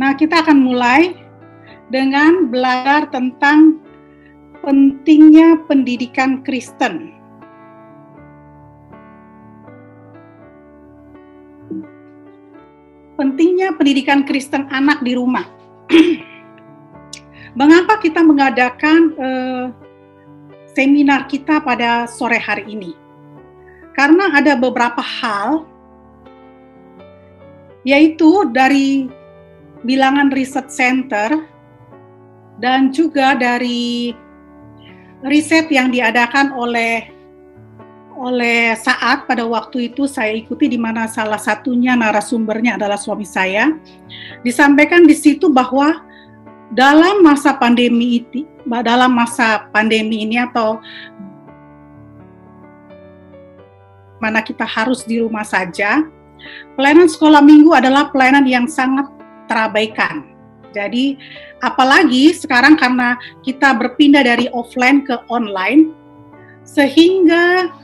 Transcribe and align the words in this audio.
Nah, 0.00 0.16
kita 0.16 0.40
akan 0.40 0.64
mulai 0.64 1.12
dengan 1.92 2.48
belajar 2.48 3.12
tentang 3.12 3.84
pentingnya 4.64 5.60
pendidikan 5.68 6.40
Kristen. 6.40 7.12
Pentingnya 13.20 13.76
pendidikan 13.76 14.24
Kristen 14.24 14.64
anak 14.72 15.04
di 15.04 15.12
rumah. 15.12 15.44
Mengapa 17.60 18.00
kita 18.00 18.24
mengadakan 18.24 19.12
uh, 19.20 19.64
seminar 20.72 21.28
kita 21.28 21.60
pada 21.60 22.08
sore 22.08 22.40
hari 22.40 22.64
ini? 22.72 22.96
Karena 23.92 24.32
ada 24.32 24.56
beberapa 24.56 25.04
hal, 25.04 25.68
yaitu 27.84 28.48
dari 28.48 29.19
bilangan 29.84 30.28
riset 30.32 30.68
center 30.68 31.44
dan 32.60 32.92
juga 32.92 33.36
dari 33.36 34.12
riset 35.24 35.68
yang 35.72 35.88
diadakan 35.88 36.52
oleh 36.52 37.08
oleh 38.20 38.76
saat 38.76 39.24
pada 39.24 39.48
waktu 39.48 39.88
itu 39.88 40.04
saya 40.04 40.36
ikuti 40.36 40.68
di 40.68 40.76
mana 40.76 41.08
salah 41.08 41.40
satunya 41.40 41.96
narasumbernya 41.96 42.76
adalah 42.76 43.00
suami 43.00 43.24
saya. 43.24 43.72
Disampaikan 44.44 45.08
di 45.08 45.16
situ 45.16 45.48
bahwa 45.48 46.04
dalam 46.76 47.24
masa 47.24 47.56
pandemi 47.56 48.20
ini 48.20 48.44
dalam 48.84 49.16
masa 49.16 49.66
pandemi 49.72 50.22
ini 50.22 50.36
atau 50.36 50.78
mana 54.20 54.44
kita 54.44 54.68
harus 54.68 55.02
di 55.08 55.18
rumah 55.18 55.42
saja 55.42 56.04
pelayanan 56.76 57.08
sekolah 57.08 57.40
minggu 57.40 57.72
adalah 57.72 58.12
pelayanan 58.12 58.44
yang 58.44 58.66
sangat 58.68 59.08
terabaikan. 59.50 60.30
Jadi 60.70 61.18
apalagi 61.58 62.30
sekarang 62.30 62.78
karena 62.78 63.18
kita 63.42 63.74
berpindah 63.74 64.22
dari 64.22 64.46
offline 64.54 65.02
ke 65.02 65.18
online, 65.26 65.90
sehingga 66.62 67.74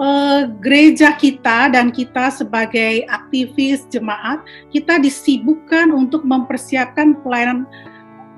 uh, 0.00 0.48
gereja 0.64 1.12
kita 1.12 1.68
dan 1.68 1.92
kita 1.92 2.32
sebagai 2.32 3.04
aktivis 3.12 3.84
jemaat 3.92 4.40
kita 4.72 4.96
disibukkan 4.96 5.92
untuk 5.92 6.24
mempersiapkan 6.24 7.20
pelayanan 7.20 7.68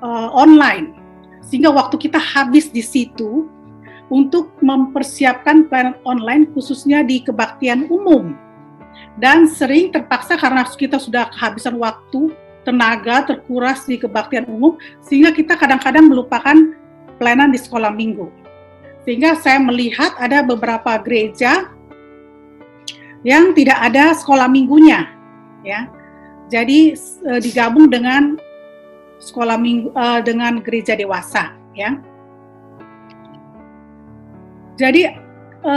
uh, 0.03 0.27
online, 0.35 0.91
sehingga 1.47 1.71
waktu 1.71 1.95
kita 1.95 2.19
habis 2.19 2.67
di 2.67 2.83
situ 2.83 3.47
untuk 4.11 4.51
mempersiapkan 4.59 5.71
pelayanan 5.71 5.95
online 6.03 6.51
khususnya 6.51 7.07
di 7.07 7.23
kebaktian 7.23 7.87
umum 7.87 8.35
dan 9.19 9.49
sering 9.49 9.91
terpaksa 9.91 10.39
karena 10.39 10.63
kita 10.63 10.95
sudah 10.95 11.27
kehabisan 11.35 11.75
waktu, 11.75 12.31
tenaga 12.63 13.25
terkuras 13.25 13.83
di 13.89 13.97
kebaktian 13.97 14.45
umum 14.47 14.77
sehingga 15.01 15.33
kita 15.33 15.57
kadang-kadang 15.57 16.07
melupakan 16.07 16.55
pelayanan 17.17 17.51
di 17.51 17.59
sekolah 17.59 17.91
minggu. 17.91 18.29
Sehingga 19.01 19.33
saya 19.41 19.57
melihat 19.57 20.13
ada 20.21 20.45
beberapa 20.45 20.93
gereja 21.01 21.73
yang 23.25 23.53
tidak 23.53 23.77
ada 23.81 24.13
sekolah 24.17 24.49
minggunya, 24.49 25.09
ya. 25.65 25.89
Jadi 26.49 26.93
e, 26.97 27.31
digabung 27.41 27.89
dengan 27.89 28.37
sekolah 29.21 29.57
minggu 29.57 29.93
e, 29.93 30.05
dengan 30.25 30.61
gereja 30.61 30.97
dewasa, 30.97 31.53
ya. 31.73 31.97
Jadi 34.77 35.01
e, 35.65 35.73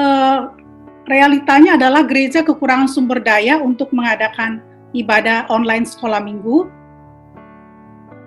realitanya 1.05 1.77
adalah 1.77 2.05
gereja 2.05 2.41
kekurangan 2.45 2.89
sumber 2.89 3.21
daya 3.21 3.61
untuk 3.61 3.93
mengadakan 3.93 4.61
ibadah 4.97 5.49
online 5.53 5.85
sekolah 5.85 6.21
minggu, 6.23 6.69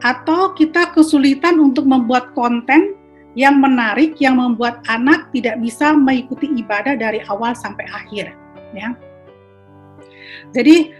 atau 0.05 0.53
kita 0.53 0.93
kesulitan 0.93 1.57
untuk 1.57 1.89
membuat 1.89 2.33
konten 2.37 2.93
yang 3.33 3.57
menarik 3.61 4.17
yang 4.17 4.37
membuat 4.37 4.81
anak 4.89 5.29
tidak 5.33 5.61
bisa 5.61 5.93
mengikuti 5.93 6.49
ibadah 6.57 6.97
dari 6.97 7.21
awal 7.29 7.53
sampai 7.53 7.85
akhir, 7.89 8.33
ya. 8.73 8.93
Jadi 10.53 10.93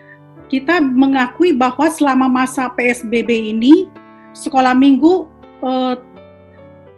kita 0.47 0.79
mengakui 0.79 1.51
bahwa 1.53 1.91
selama 1.91 2.29
masa 2.31 2.71
PSBB 2.73 3.53
ini 3.53 3.91
sekolah 4.33 4.73
minggu 4.73 5.27
eh, 5.65 5.95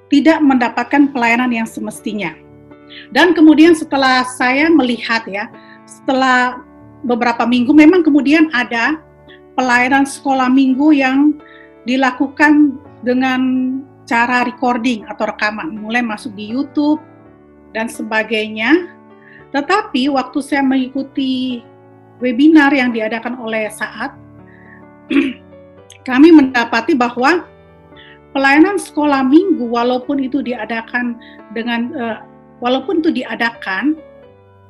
tidak 0.10 0.40
mendapatkan 0.42 1.10
pelayanan 1.14 1.54
yang 1.54 1.68
semestinya 1.70 2.34
dan 3.12 3.34
kemudian 3.34 3.74
setelah 3.74 4.26
saya 4.26 4.70
melihat 4.70 5.26
ya, 5.30 5.50
setelah 5.86 6.62
beberapa 7.04 7.48
minggu 7.48 7.72
memang 7.72 8.04
kemudian 8.04 8.52
ada 8.52 9.00
pelayanan 9.56 10.08
sekolah 10.08 10.48
minggu 10.52 10.96
yang 10.96 11.36
dilakukan 11.88 12.80
dengan 13.04 13.42
cara 14.04 14.44
recording 14.44 15.06
atau 15.06 15.30
rekaman, 15.30 15.78
mulai 15.78 16.02
masuk 16.02 16.34
di 16.34 16.50
YouTube 16.50 17.00
dan 17.76 17.86
sebagainya. 17.86 18.96
Tetapi 19.54 20.10
waktu 20.14 20.40
saya 20.46 20.62
mengikuti 20.62 21.62
webinar 22.22 22.74
yang 22.74 22.94
diadakan 22.94 23.38
oleh 23.38 23.70
saat, 23.70 24.14
kami 26.10 26.30
mendapati 26.34 26.94
bahwa 26.94 27.46
pelayanan 28.34 28.78
sekolah 28.78 29.26
minggu 29.26 29.66
walaupun 29.66 30.22
itu 30.22 30.46
diadakan 30.46 31.18
dengan 31.54 31.90
uh, 31.98 32.18
walaupun 32.64 33.04
itu 33.04 33.24
diadakan, 33.24 33.98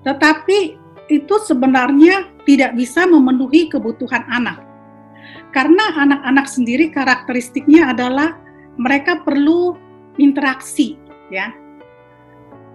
tetapi 0.05 0.79
itu 1.09 1.35
sebenarnya 1.44 2.29
tidak 2.45 2.77
bisa 2.77 3.05
memenuhi 3.09 3.67
kebutuhan 3.67 4.23
anak. 4.29 4.61
Karena 5.50 5.97
anak-anak 5.97 6.45
sendiri 6.45 6.94
karakteristiknya 6.94 7.94
adalah 7.94 8.38
mereka 8.77 9.22
perlu 9.25 9.73
interaksi, 10.22 10.95
ya. 11.33 11.50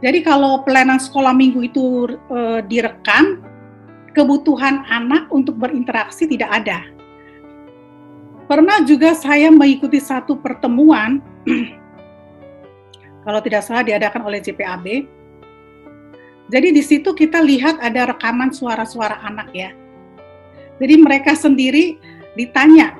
Jadi 0.03 0.21
kalau 0.27 0.67
pelayanan 0.67 1.01
sekolah 1.01 1.33
minggu 1.33 1.65
itu 1.65 1.85
e, 2.29 2.61
direkam, 2.67 3.41
kebutuhan 4.13 4.85
anak 4.91 5.31
untuk 5.31 5.57
berinteraksi 5.57 6.29
tidak 6.29 6.51
ada. 6.51 6.83
Pernah 8.45 8.85
juga 8.85 9.17
saya 9.17 9.49
mengikuti 9.49 9.97
satu 9.97 10.37
pertemuan 10.37 11.25
kalau 13.25 13.41
tidak 13.41 13.65
salah 13.65 13.83
diadakan 13.83 14.23
oleh 14.29 14.39
JPAB. 14.39 14.87
Jadi 16.53 16.69
di 16.77 16.83
situ 16.85 17.17
kita 17.17 17.41
lihat 17.41 17.81
ada 17.81 18.13
rekaman 18.13 18.53
suara-suara 18.53 19.17
anak 19.25 19.49
ya. 19.57 19.73
Jadi 20.77 20.95
mereka 21.01 21.33
sendiri 21.33 21.97
ditanya 22.37 22.93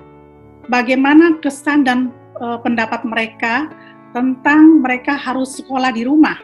bagaimana 0.73 1.37
kesan 1.45 1.85
dan 1.85 2.09
e, 2.41 2.47
pendapat 2.65 3.05
mereka 3.05 3.69
tentang 4.17 4.81
mereka 4.81 5.13
harus 5.13 5.61
sekolah 5.61 5.93
di 5.93 6.09
rumah. 6.09 6.41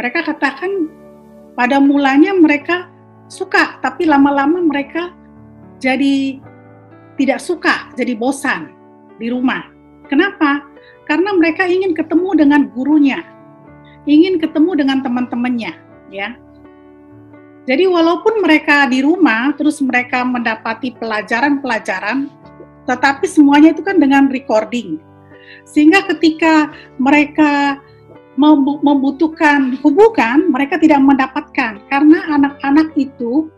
Mereka 0.00 0.24
katakan 0.24 0.88
pada 1.52 1.76
mulanya 1.82 2.32
mereka 2.32 2.88
suka, 3.28 3.76
tapi 3.84 4.08
lama-lama 4.08 4.62
mereka 4.64 5.12
jadi 5.82 6.40
tidak 7.20 7.42
suka, 7.42 7.92
jadi 7.98 8.16
bosan 8.16 8.72
di 9.20 9.28
rumah. 9.28 9.68
Kenapa? 10.08 10.69
Karena 11.10 11.34
mereka 11.34 11.66
ingin 11.66 11.90
ketemu 11.90 12.38
dengan 12.38 12.70
gurunya, 12.70 13.26
ingin 14.06 14.38
ketemu 14.38 14.78
dengan 14.78 15.02
teman-temannya, 15.02 15.74
ya. 16.14 16.38
Jadi 17.66 17.90
walaupun 17.90 18.46
mereka 18.46 18.86
di 18.86 19.02
rumah, 19.02 19.50
terus 19.58 19.82
mereka 19.82 20.22
mendapati 20.22 20.94
pelajaran-pelajaran, 20.94 22.30
tetapi 22.86 23.26
semuanya 23.26 23.74
itu 23.74 23.82
kan 23.82 23.98
dengan 23.98 24.30
recording. 24.30 25.02
Sehingga 25.66 26.06
ketika 26.14 26.70
mereka 27.02 27.82
membutuhkan 28.38 29.82
hubungan, 29.82 30.54
mereka 30.54 30.78
tidak 30.78 31.02
mendapatkan 31.02 31.82
karena 31.90 32.18
anak-anak 32.38 32.94
itu 32.94 33.50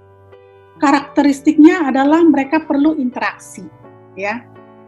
karakteristiknya 0.81 1.85
adalah 1.85 2.25
mereka 2.25 2.65
perlu 2.65 2.97
interaksi, 2.97 3.69
ya. 4.17 4.41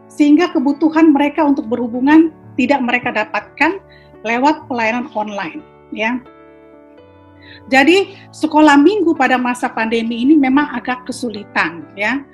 Sehingga 0.09 0.49
kebutuhan 0.49 1.13
mereka 1.13 1.45
untuk 1.45 1.69
berhubungan 1.69 2.33
tidak 2.55 2.79
mereka 2.83 3.11
dapatkan 3.11 3.79
lewat 4.25 4.65
pelayanan 4.65 5.07
online 5.13 5.61
ya. 5.93 6.19
Jadi 7.69 8.17
sekolah 8.33 8.73
minggu 8.75 9.13
pada 9.13 9.37
masa 9.37 9.69
pandemi 9.69 10.25
ini 10.25 10.33
memang 10.33 10.73
agak 10.73 11.05
kesulitan 11.05 11.85
ya. 11.93 12.25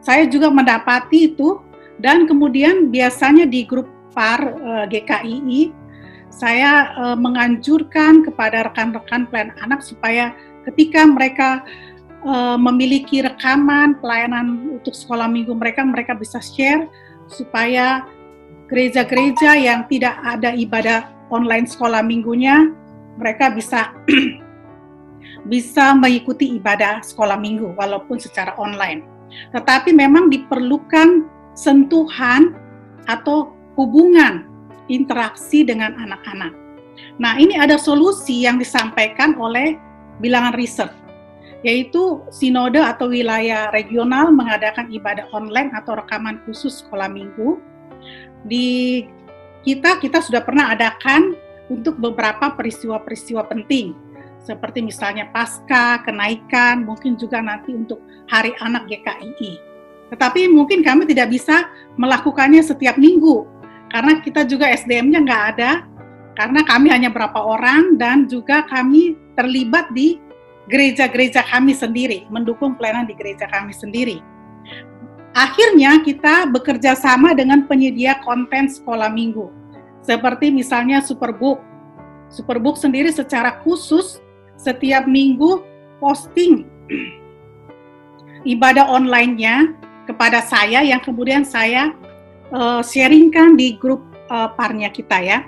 Saya 0.00 0.24
juga 0.28 0.48
mendapati 0.48 1.32
itu 1.32 1.60
dan 2.00 2.24
kemudian 2.24 2.88
biasanya 2.88 3.44
di 3.44 3.64
grup 3.68 3.88
PAR 4.14 4.40
eh, 4.40 4.84
GKII 4.88 5.84
saya 6.34 6.90
uh, 6.98 7.16
menganjurkan 7.16 8.26
kepada 8.26 8.66
rekan-rekan 8.66 9.30
pelayan 9.30 9.54
anak 9.62 9.86
supaya 9.86 10.34
ketika 10.66 11.06
mereka 11.06 11.62
uh, 12.26 12.58
memiliki 12.58 13.22
rekaman 13.22 13.94
pelayanan 14.02 14.74
untuk 14.74 14.98
sekolah 14.98 15.30
minggu 15.30 15.54
mereka 15.54 15.86
mereka 15.86 16.18
bisa 16.18 16.42
share 16.42 16.90
supaya 17.30 18.02
gereja-gereja 18.74 19.54
yang 19.54 19.86
tidak 19.86 20.18
ada 20.26 20.50
ibadah 20.50 21.06
online 21.30 21.62
sekolah 21.62 22.02
minggunya, 22.02 22.74
mereka 23.14 23.54
bisa 23.54 23.94
bisa 25.52 25.94
mengikuti 25.94 26.58
ibadah 26.58 26.98
sekolah 27.06 27.38
minggu 27.38 27.78
walaupun 27.78 28.18
secara 28.18 28.58
online, 28.58 29.06
Tetapi 29.54 29.94
memang 29.94 30.26
diperlukan 30.26 31.22
sentuhan 31.54 32.58
atau 33.06 33.54
hubungan 33.78 34.42
interaksi 34.90 35.62
dengan 35.62 35.94
anak-anak. 35.94 36.50
Nah, 37.18 37.38
ini 37.38 37.54
ada 37.54 37.78
solusi 37.78 38.42
yang 38.42 38.58
disampaikan 38.58 39.38
oleh 39.38 39.78
bilangan 40.18 40.54
riset, 40.54 40.90
yaitu 41.66 42.22
sinode 42.30 42.78
atau 42.78 43.10
wilayah 43.10 43.70
regional 43.70 44.30
mengadakan 44.34 44.90
ibadah 44.90 45.26
online 45.30 45.70
atau 45.74 45.98
rekaman 45.98 46.42
khusus 46.46 46.82
sekolah 46.82 47.10
minggu. 47.10 47.58
Di 48.44 49.04
kita, 49.64 49.96
kita 49.98 50.20
sudah 50.20 50.44
pernah 50.44 50.76
adakan 50.76 51.32
untuk 51.72 51.96
beberapa 51.96 52.52
peristiwa-peristiwa 52.52 53.48
penting, 53.48 53.96
seperti 54.44 54.84
misalnya 54.84 55.32
pasca, 55.32 56.04
kenaikan, 56.04 56.84
mungkin 56.84 57.16
juga 57.16 57.40
nanti 57.40 57.72
untuk 57.72 58.04
Hari 58.28 58.52
Anak 58.60 58.84
GKII. 58.92 59.52
Tetapi 60.12 60.52
mungkin 60.52 60.84
kami 60.84 61.08
tidak 61.08 61.32
bisa 61.32 61.72
melakukannya 61.96 62.60
setiap 62.60 63.00
minggu, 63.00 63.48
karena 63.88 64.20
kita 64.20 64.44
juga 64.44 64.68
SDM-nya 64.68 65.24
nggak 65.24 65.44
ada, 65.56 65.70
karena 66.36 66.60
kami 66.68 66.92
hanya 66.92 67.08
berapa 67.08 67.40
orang 67.40 67.96
dan 67.96 68.28
juga 68.28 68.68
kami 68.68 69.16
terlibat 69.32 69.88
di 69.96 70.20
gereja-gereja 70.68 71.40
kami 71.48 71.72
sendiri, 71.72 72.28
mendukung 72.28 72.76
pelayanan 72.76 73.08
di 73.08 73.16
gereja 73.16 73.48
kami 73.48 73.72
sendiri. 73.72 74.20
Akhirnya 75.34 75.98
kita 75.98 76.46
bekerja 76.46 76.94
sama 76.94 77.34
dengan 77.34 77.66
penyedia 77.66 78.22
konten 78.22 78.70
sekolah 78.70 79.10
minggu, 79.10 79.50
seperti 79.98 80.54
misalnya 80.54 81.02
Superbook. 81.02 81.58
Superbook 82.30 82.78
sendiri 82.78 83.10
secara 83.10 83.58
khusus 83.66 84.22
setiap 84.54 85.10
minggu 85.10 85.66
posting 85.98 86.70
ibadah 88.46 88.86
online-nya 88.86 89.74
kepada 90.06 90.44
saya 90.44 90.84
yang 90.84 91.00
kemudian 91.02 91.42
saya 91.42 91.90
uh, 92.52 92.84
sharingkan 92.84 93.56
di 93.58 93.74
grup 93.74 94.04
uh, 94.30 94.52
parnya 94.54 94.92
kita 94.92 95.18
ya. 95.18 95.38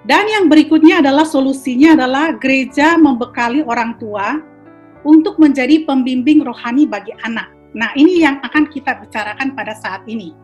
Dan 0.00 0.26
yang 0.32 0.44
berikutnya 0.48 1.04
adalah 1.04 1.28
solusinya 1.28 1.92
adalah 1.92 2.32
gereja 2.40 2.96
membekali 2.96 3.60
orang 3.62 4.00
tua 4.00 4.40
untuk 5.04 5.36
menjadi 5.36 5.84
pembimbing 5.84 6.40
rohani 6.40 6.88
bagi 6.88 7.12
anak. 7.20 7.59
Nah, 7.76 7.94
ini 7.94 8.26
yang 8.26 8.42
akan 8.42 8.66
kita 8.66 8.98
bicarakan 8.98 9.54
pada 9.54 9.78
saat 9.78 10.02
ini. 10.10 10.34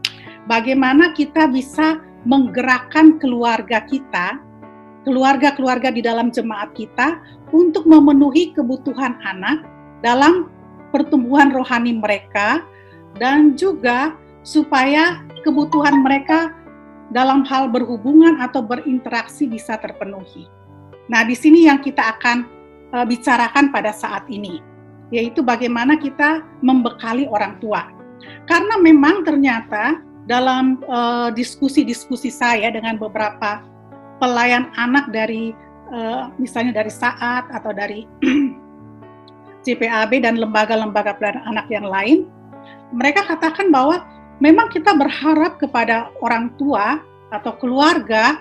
Bagaimana 0.47 1.11
kita 1.11 1.51
bisa 1.51 1.99
menggerakkan 2.23 3.19
keluarga 3.19 3.83
kita, 3.87 4.39
keluarga-keluarga 5.03 5.91
di 5.91 6.03
dalam 6.03 6.31
jemaat 6.31 6.71
kita 6.75 7.19
untuk 7.51 7.87
memenuhi 7.87 8.55
kebutuhan 8.55 9.19
anak 9.23 9.67
dalam 10.03 10.51
pertumbuhan 10.95 11.51
rohani 11.51 11.99
mereka 11.99 12.63
dan 13.19 13.59
juga 13.59 14.15
supaya 14.47 15.23
kebutuhan 15.43 16.03
mereka 16.03 16.55
dalam 17.11 17.47
hal 17.47 17.71
berhubungan 17.71 18.43
atau 18.43 18.63
berinteraksi 18.63 19.47
bisa 19.47 19.79
terpenuhi. 19.79 20.47
Nah, 21.07 21.23
di 21.23 21.39
sini 21.39 21.71
yang 21.71 21.79
kita 21.79 22.19
akan 22.19 22.47
uh, 22.91 23.07
bicarakan 23.07 23.71
pada 23.71 23.95
saat 23.95 24.27
ini, 24.27 24.59
yaitu 25.15 25.43
bagaimana 25.43 25.95
kita 25.99 26.43
membekali 26.63 27.31
orang 27.31 27.59
tua. 27.63 27.87
Karena 28.49 28.81
memang 28.81 29.23
ternyata 29.23 30.03
dalam 30.27 30.83
uh, 30.91 31.31
diskusi-diskusi 31.31 32.33
saya 32.33 32.75
dengan 32.75 32.99
beberapa 32.99 33.63
pelayan 34.19 34.73
anak 34.75 35.07
dari 35.15 35.55
uh, 35.95 36.33
misalnya 36.41 36.83
dari 36.83 36.91
saat 36.91 37.47
atau 37.53 37.71
dari 37.71 38.09
CPAB 39.67 40.23
dan 40.23 40.39
lembaga-lembaga 40.39 41.19
pelayanan 41.19 41.45
anak 41.47 41.67
yang 41.71 41.87
lain, 41.87 42.19
mereka 42.95 43.27
katakan 43.27 43.71
bahwa 43.71 44.03
memang 44.39 44.71
kita 44.71 44.95
berharap 44.95 45.59
kepada 45.59 46.11
orang 46.23 46.55
tua 46.59 47.03
atau 47.35 47.53
keluarga 47.59 48.39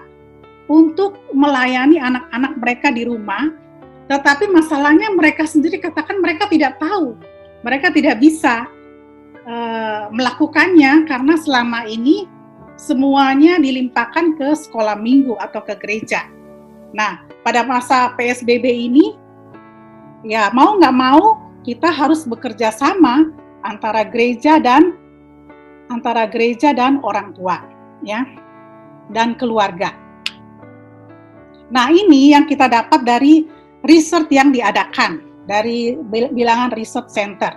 untuk 0.65 1.17
melayani 1.33 2.01
anak-anak 2.01 2.53
mereka 2.57 2.87
di 2.89 3.05
rumah, 3.05 3.53
tetapi 4.05 4.45
masalahnya 4.53 5.09
mereka 5.17 5.49
sendiri 5.49 5.81
katakan 5.81 6.21
mereka 6.21 6.45
tidak 6.45 6.77
tahu, 6.77 7.17
mereka 7.65 7.89
tidak 7.89 8.21
bisa 8.21 8.69
uh, 9.49 10.13
melakukannya 10.13 11.09
karena 11.09 11.33
selama 11.41 11.89
ini 11.89 12.29
semuanya 12.77 13.57
dilimpahkan 13.57 14.37
ke 14.37 14.53
sekolah 14.53 14.99
minggu 14.99 15.33
atau 15.41 15.63
ke 15.65 15.73
gereja. 15.81 16.29
Nah, 16.93 17.25
pada 17.41 17.65
masa 17.65 18.13
PSBB 18.13 18.65
ini, 18.67 19.17
ya 20.21 20.53
mau 20.53 20.77
nggak 20.77 20.95
mau 20.95 21.41
kita 21.65 21.89
harus 21.89 22.29
bekerja 22.29 22.69
sama 22.69 23.33
antara 23.65 24.05
gereja 24.05 24.61
dan 24.61 24.93
antara 25.89 26.29
gereja 26.29 26.77
dan 26.77 27.01
orang 27.01 27.33
tua, 27.33 27.57
ya, 28.05 28.21
dan 29.09 29.33
keluarga. 29.33 29.97
Nah, 31.73 31.89
ini 31.89 32.37
yang 32.37 32.45
kita 32.45 32.69
dapat 32.69 33.01
dari 33.01 33.54
riset 33.85 34.25
yang 34.33 34.49
diadakan 34.49 35.21
dari 35.45 35.97
bilangan 36.33 36.73
riset 36.73 37.05
center. 37.09 37.53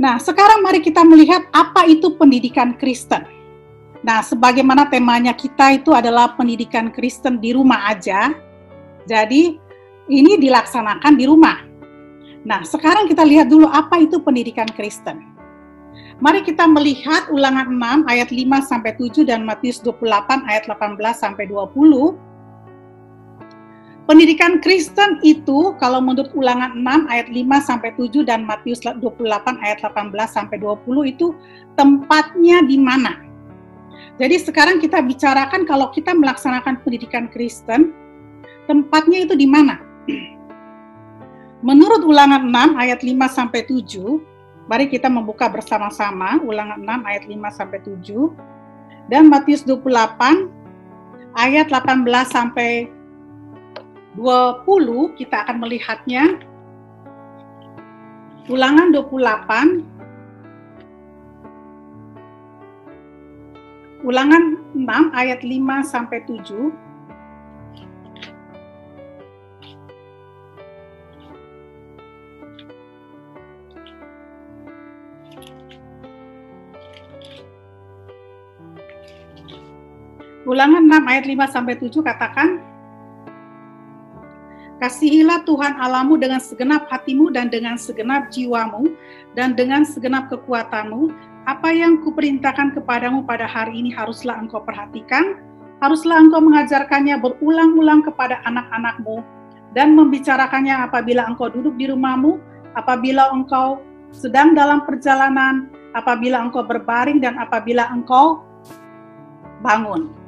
Nah, 0.00 0.16
sekarang 0.16 0.64
mari 0.64 0.80
kita 0.80 1.04
melihat 1.04 1.44
apa 1.52 1.84
itu 1.84 2.16
pendidikan 2.16 2.72
Kristen. 2.76 3.20
Nah, 4.00 4.24
sebagaimana 4.24 4.88
temanya 4.88 5.36
kita 5.36 5.76
itu 5.76 5.92
adalah 5.92 6.32
pendidikan 6.40 6.88
Kristen 6.88 7.36
di 7.36 7.52
rumah 7.52 7.92
aja. 7.92 8.32
Jadi, 9.04 9.60
ini 10.08 10.40
dilaksanakan 10.40 11.12
di 11.20 11.24
rumah. 11.28 11.60
Nah, 12.48 12.64
sekarang 12.64 13.04
kita 13.12 13.20
lihat 13.28 13.52
dulu 13.52 13.68
apa 13.68 14.00
itu 14.00 14.16
pendidikan 14.24 14.64
Kristen. 14.72 15.20
Mari 16.20 16.44
kita 16.44 16.64
melihat 16.64 17.28
ulangan 17.28 17.68
6 17.72 18.08
ayat 18.08 18.28
5 18.32 18.60
sampai 18.64 18.92
7 18.96 19.24
dan 19.28 19.44
Matius 19.44 19.84
28 19.84 20.48
ayat 20.48 20.64
18 20.68 20.96
sampai 21.16 21.44
20. 21.44 22.29
Pendidikan 24.10 24.58
Kristen 24.58 25.22
itu 25.22 25.78
kalau 25.78 26.02
menurut 26.02 26.34
ulangan 26.34 26.74
6 26.74 27.06
ayat 27.14 27.30
5 27.30 27.46
sampai 27.62 27.94
7 27.94 28.26
dan 28.26 28.42
Matius 28.42 28.82
28 28.82 28.98
ayat 29.62 29.78
18 29.86 30.10
sampai 30.26 30.58
20 30.58 31.14
itu 31.14 31.30
tempatnya 31.78 32.58
di 32.66 32.74
mana? 32.74 33.22
Jadi 34.18 34.34
sekarang 34.42 34.82
kita 34.82 34.98
bicarakan 34.98 35.62
kalau 35.62 35.94
kita 35.94 36.10
melaksanakan 36.10 36.82
pendidikan 36.82 37.30
Kristen, 37.30 37.94
tempatnya 38.66 39.30
itu 39.30 39.38
di 39.38 39.46
mana? 39.46 39.78
Menurut 41.70 42.02
ulangan 42.02 42.50
6 42.50 42.82
ayat 42.82 43.06
5 43.06 43.14
sampai 43.30 43.62
7, 43.62 44.66
Mari 44.66 44.90
kita 44.90 45.06
membuka 45.06 45.46
bersama-sama 45.46 46.42
ulangan 46.42 46.82
6 46.82 47.06
ayat 47.06 47.24
5 47.30 47.58
sampai 47.62 47.78
7 47.86 48.26
dan 49.06 49.30
Matius 49.30 49.62
28 49.62 50.50
ayat 51.38 51.70
18 51.70 52.06
sampai 52.26 52.90
20 54.18 55.14
kita 55.14 55.46
akan 55.46 55.56
melihatnya. 55.62 56.42
Ulangan 58.50 58.90
28 58.90 59.86
Ulangan 64.02 64.58
6 64.74 65.12
ayat 65.14 65.44
5 65.44 65.84
sampai 65.86 66.18
7 66.26 66.72
Ulangan 80.50 80.82
6 80.90 81.06
ayat 81.06 81.24
5 81.30 81.54
sampai 81.54 81.78
7 81.78 82.02
katakan 82.02 82.69
Kasihilah 84.80 85.44
Tuhan 85.44 85.76
Alamu 85.76 86.16
dengan 86.16 86.40
segenap 86.40 86.88
hatimu 86.88 87.28
dan 87.36 87.52
dengan 87.52 87.76
segenap 87.76 88.32
jiwamu 88.32 88.96
dan 89.36 89.52
dengan 89.52 89.84
segenap 89.84 90.32
kekuatanmu. 90.32 91.12
Apa 91.44 91.68
yang 91.68 92.00
kuperintahkan 92.00 92.72
kepadamu 92.72 93.20
pada 93.28 93.44
hari 93.44 93.76
ini 93.76 93.92
haruslah 93.92 94.40
engkau 94.40 94.64
perhatikan. 94.64 95.36
Haruslah 95.84 96.24
engkau 96.24 96.40
mengajarkannya 96.40 97.20
berulang-ulang 97.20 98.00
kepada 98.08 98.40
anak-anakmu 98.48 99.20
dan 99.76 99.92
membicarakannya 99.92 100.72
apabila 100.88 101.28
engkau 101.28 101.52
duduk 101.52 101.76
di 101.76 101.92
rumahmu, 101.92 102.40
apabila 102.72 103.28
engkau 103.36 103.84
sedang 104.16 104.56
dalam 104.56 104.80
perjalanan, 104.88 105.68
apabila 105.92 106.40
engkau 106.40 106.64
berbaring 106.64 107.20
dan 107.20 107.36
apabila 107.36 107.84
engkau 107.92 108.44
bangun. 109.60 110.19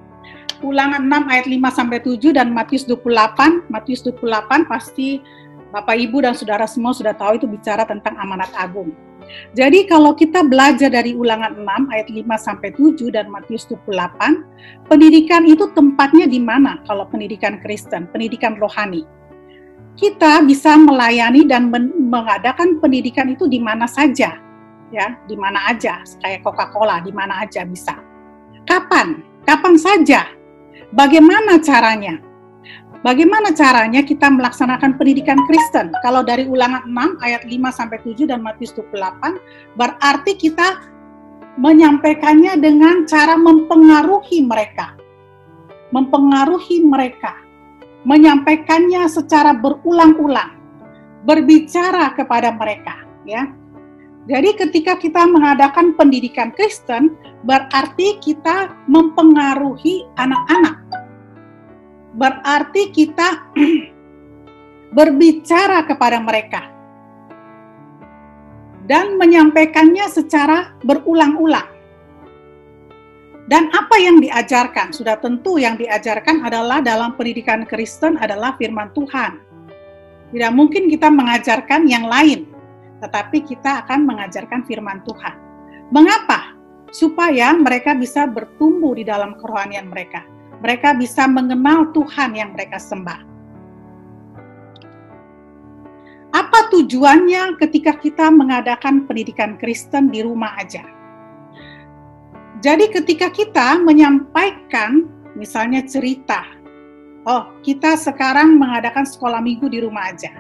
Ulangan 0.62 1.02
6 1.10 1.26
ayat 1.26 1.46
5 1.50 1.58
sampai 1.74 1.98
7 1.98 2.38
dan 2.38 2.54
Matius 2.54 2.86
28. 2.86 3.66
Matius 3.66 4.06
28 4.06 4.70
pasti 4.70 5.18
Bapak 5.74 5.98
Ibu 5.98 6.22
dan 6.22 6.38
saudara 6.38 6.70
semua 6.70 6.94
sudah 6.94 7.10
tahu 7.18 7.42
itu 7.42 7.50
bicara 7.50 7.82
tentang 7.82 8.14
amanat 8.14 8.52
agung. 8.54 8.94
Jadi 9.56 9.88
kalau 9.90 10.14
kita 10.14 10.44
belajar 10.46 10.92
dari 10.92 11.16
ulangan 11.16 11.56
6 11.56 11.92
ayat 11.92 12.08
5 12.10 12.36
sampai 12.38 12.68
7 12.74 13.10
dan 13.10 13.26
Matius 13.32 13.64
28, 13.66 14.44
pendidikan 14.86 15.42
itu 15.48 15.66
tempatnya 15.72 16.26
di 16.28 16.38
mana 16.42 16.78
kalau 16.86 17.08
pendidikan 17.08 17.58
Kristen, 17.62 18.06
pendidikan 18.10 18.58
rohani. 18.58 19.06
kita 19.92 20.40
bisa 20.48 20.72
melayani 20.80 21.44
dan 21.44 21.68
mengadakan 22.08 22.80
pendidikan 22.80 23.28
itu 23.28 23.44
di 23.44 23.60
mana 23.60 23.84
saja, 23.84 24.40
ya, 24.88 25.06
di 25.28 25.36
mana 25.36 25.68
aja, 25.68 26.00
kayak 26.24 26.40
Coca-Cola, 26.40 27.04
di 27.04 27.12
mana 27.12 27.44
aja 27.44 27.60
bisa. 27.68 28.00
Kapan? 28.64 29.20
Kapan 29.44 29.76
saja? 29.76 30.24
Bagaimana 30.92 31.58
caranya? 31.62 32.20
Bagaimana 33.02 33.50
caranya 33.50 34.06
kita 34.06 34.30
melaksanakan 34.30 34.94
pendidikan 34.94 35.34
Kristen? 35.50 35.90
Kalau 36.06 36.22
dari 36.22 36.46
ulangan 36.46 36.86
6 36.86 37.18
ayat 37.18 37.42
5 37.42 37.50
sampai 37.74 37.98
7 37.98 38.30
dan 38.30 38.38
Matius 38.46 38.70
28, 38.78 39.42
berarti 39.74 40.32
kita 40.38 40.92
menyampaikannya 41.58 42.62
dengan 42.62 43.02
cara 43.10 43.34
mempengaruhi 43.34 44.46
mereka. 44.46 44.94
Mempengaruhi 45.90 46.86
mereka. 46.86 47.42
Menyampaikannya 48.06 49.10
secara 49.10 49.50
berulang-ulang. 49.50 50.62
Berbicara 51.26 52.14
kepada 52.14 52.54
mereka, 52.54 53.02
ya. 53.26 53.50
Jadi 54.30 54.54
ketika 54.54 54.94
kita 54.98 55.26
mengadakan 55.26 55.98
pendidikan 55.98 56.54
Kristen, 56.54 57.18
berarti 57.42 58.22
kita 58.22 58.70
mempengaruhi 58.86 60.06
anak-anak 60.14 60.82
berarti 62.12 62.92
kita 62.92 63.48
berbicara 64.96 65.84
kepada 65.88 66.20
mereka 66.20 66.68
dan 68.84 69.16
menyampaikannya 69.16 70.06
secara 70.10 70.76
berulang-ulang. 70.84 71.70
Dan 73.42 73.68
apa 73.74 73.98
yang 73.98 74.22
diajarkan? 74.22 74.94
Sudah 74.94 75.18
tentu 75.18 75.58
yang 75.58 75.74
diajarkan 75.74 76.46
adalah 76.46 76.78
dalam 76.78 77.18
pendidikan 77.18 77.66
Kristen 77.66 78.14
adalah 78.16 78.54
firman 78.54 78.94
Tuhan. 78.94 79.42
Tidak 80.30 80.52
mungkin 80.54 80.88
kita 80.88 81.10
mengajarkan 81.10 81.84
yang 81.90 82.06
lain, 82.06 82.48
tetapi 83.02 83.42
kita 83.42 83.82
akan 83.82 84.06
mengajarkan 84.06 84.62
firman 84.62 85.02
Tuhan. 85.02 85.34
Mengapa? 85.90 86.54
Supaya 86.94 87.50
mereka 87.56 87.98
bisa 87.98 88.24
bertumbuh 88.30 88.94
di 88.94 89.02
dalam 89.02 89.34
kerohanian 89.36 89.90
mereka 89.90 90.22
mereka 90.62 90.94
bisa 90.94 91.26
mengenal 91.26 91.90
Tuhan 91.90 92.38
yang 92.38 92.54
mereka 92.54 92.78
sembah. 92.78 93.20
Apa 96.32 96.72
tujuannya 96.72 97.60
ketika 97.60 97.98
kita 97.98 98.30
mengadakan 98.32 99.04
pendidikan 99.04 99.58
Kristen 99.58 100.08
di 100.08 100.24
rumah 100.24 100.54
aja? 100.56 100.86
Jadi 102.62 102.88
ketika 102.94 103.28
kita 103.28 103.82
menyampaikan 103.82 105.10
misalnya 105.34 105.82
cerita, 105.84 106.46
oh 107.26 107.52
kita 107.60 107.98
sekarang 107.98 108.56
mengadakan 108.56 109.02
sekolah 109.04 109.42
minggu 109.42 109.66
di 109.66 109.82
rumah 109.82 110.08
aja. 110.14 110.30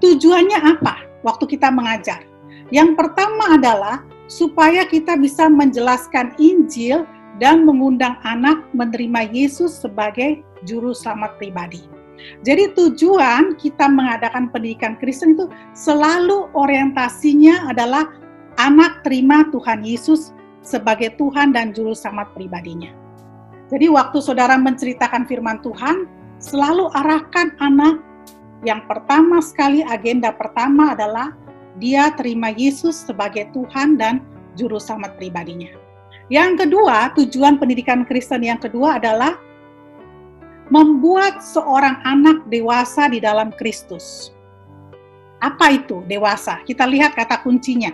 Tujuannya 0.00 0.58
apa 0.64 1.15
waktu 1.26 1.58
kita 1.58 1.74
mengajar? 1.74 2.22
Yang 2.70 2.94
pertama 2.94 3.58
adalah 3.58 4.06
supaya 4.30 4.86
kita 4.86 5.18
bisa 5.18 5.50
menjelaskan 5.50 6.38
Injil 6.38 7.02
dan 7.42 7.66
mengundang 7.66 8.16
anak 8.22 8.62
menerima 8.72 9.28
Yesus 9.34 9.82
sebagai 9.82 10.46
juru 10.62 10.94
selamat 10.94 11.36
pribadi. 11.36 11.84
Jadi 12.42 12.72
tujuan 12.72 13.60
kita 13.60 13.86
mengadakan 13.92 14.48
pendidikan 14.48 14.96
Kristen 14.96 15.36
itu 15.36 15.52
selalu 15.76 16.48
orientasinya 16.56 17.68
adalah 17.68 18.08
anak 18.56 19.04
terima 19.04 19.44
Tuhan 19.52 19.84
Yesus 19.84 20.32
sebagai 20.64 21.12
Tuhan 21.20 21.52
dan 21.52 21.76
juru 21.76 21.92
selamat 21.92 22.32
pribadinya. 22.32 22.90
Jadi 23.68 23.92
waktu 23.92 24.18
saudara 24.24 24.56
menceritakan 24.56 25.28
firman 25.28 25.60
Tuhan, 25.60 26.08
selalu 26.40 26.88
arahkan 26.96 27.52
anak 27.60 28.00
yang 28.64 28.86
pertama 28.88 29.42
sekali 29.44 29.84
agenda 29.84 30.32
pertama 30.32 30.96
adalah 30.96 31.36
dia 31.76 32.08
terima 32.16 32.48
Yesus 32.54 33.04
sebagai 33.04 33.52
Tuhan 33.52 34.00
dan 34.00 34.24
juru 34.56 34.80
selamat 34.80 35.20
pribadinya. 35.20 35.68
Yang 36.32 36.66
kedua, 36.66 37.12
tujuan 37.14 37.60
pendidikan 37.60 38.02
Kristen 38.08 38.42
yang 38.42 38.58
kedua 38.58 38.98
adalah 38.98 39.38
membuat 40.72 41.44
seorang 41.44 42.02
anak 42.02 42.48
dewasa 42.50 43.06
di 43.06 43.22
dalam 43.22 43.54
Kristus. 43.54 44.34
Apa 45.38 45.76
itu 45.76 46.02
dewasa? 46.08 46.64
Kita 46.66 46.88
lihat 46.88 47.14
kata 47.14 47.44
kuncinya. 47.44 47.92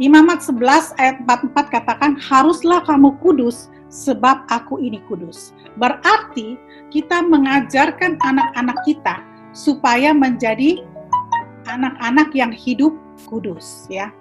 Imamat 0.00 0.40
11 0.40 0.96
ayat 0.96 1.16
44 1.26 1.68
katakan, 1.68 2.16
haruslah 2.16 2.80
kamu 2.88 3.18
kudus 3.20 3.68
sebab 3.90 4.46
aku 4.48 4.78
ini 4.78 5.02
kudus. 5.10 5.52
Berarti 5.76 6.56
kita 6.94 7.20
mengajarkan 7.26 8.16
anak-anak 8.22 8.78
kita 8.86 9.20
supaya 9.50 10.14
menjadi 10.14 10.80
anak-anak 11.66 12.30
yang 12.32 12.54
hidup 12.54 12.94
kudus 13.26 13.90
ya. 13.90 14.14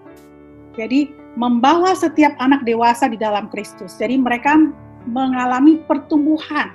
Jadi 0.73 1.13
membawa 1.38 1.93
setiap 1.93 2.33
anak 2.41 2.65
dewasa 2.65 3.07
di 3.07 3.15
dalam 3.15 3.47
Kristus. 3.53 3.95
Jadi 3.97 4.17
mereka 4.17 4.57
mengalami 5.05 5.79
pertumbuhan 5.85 6.73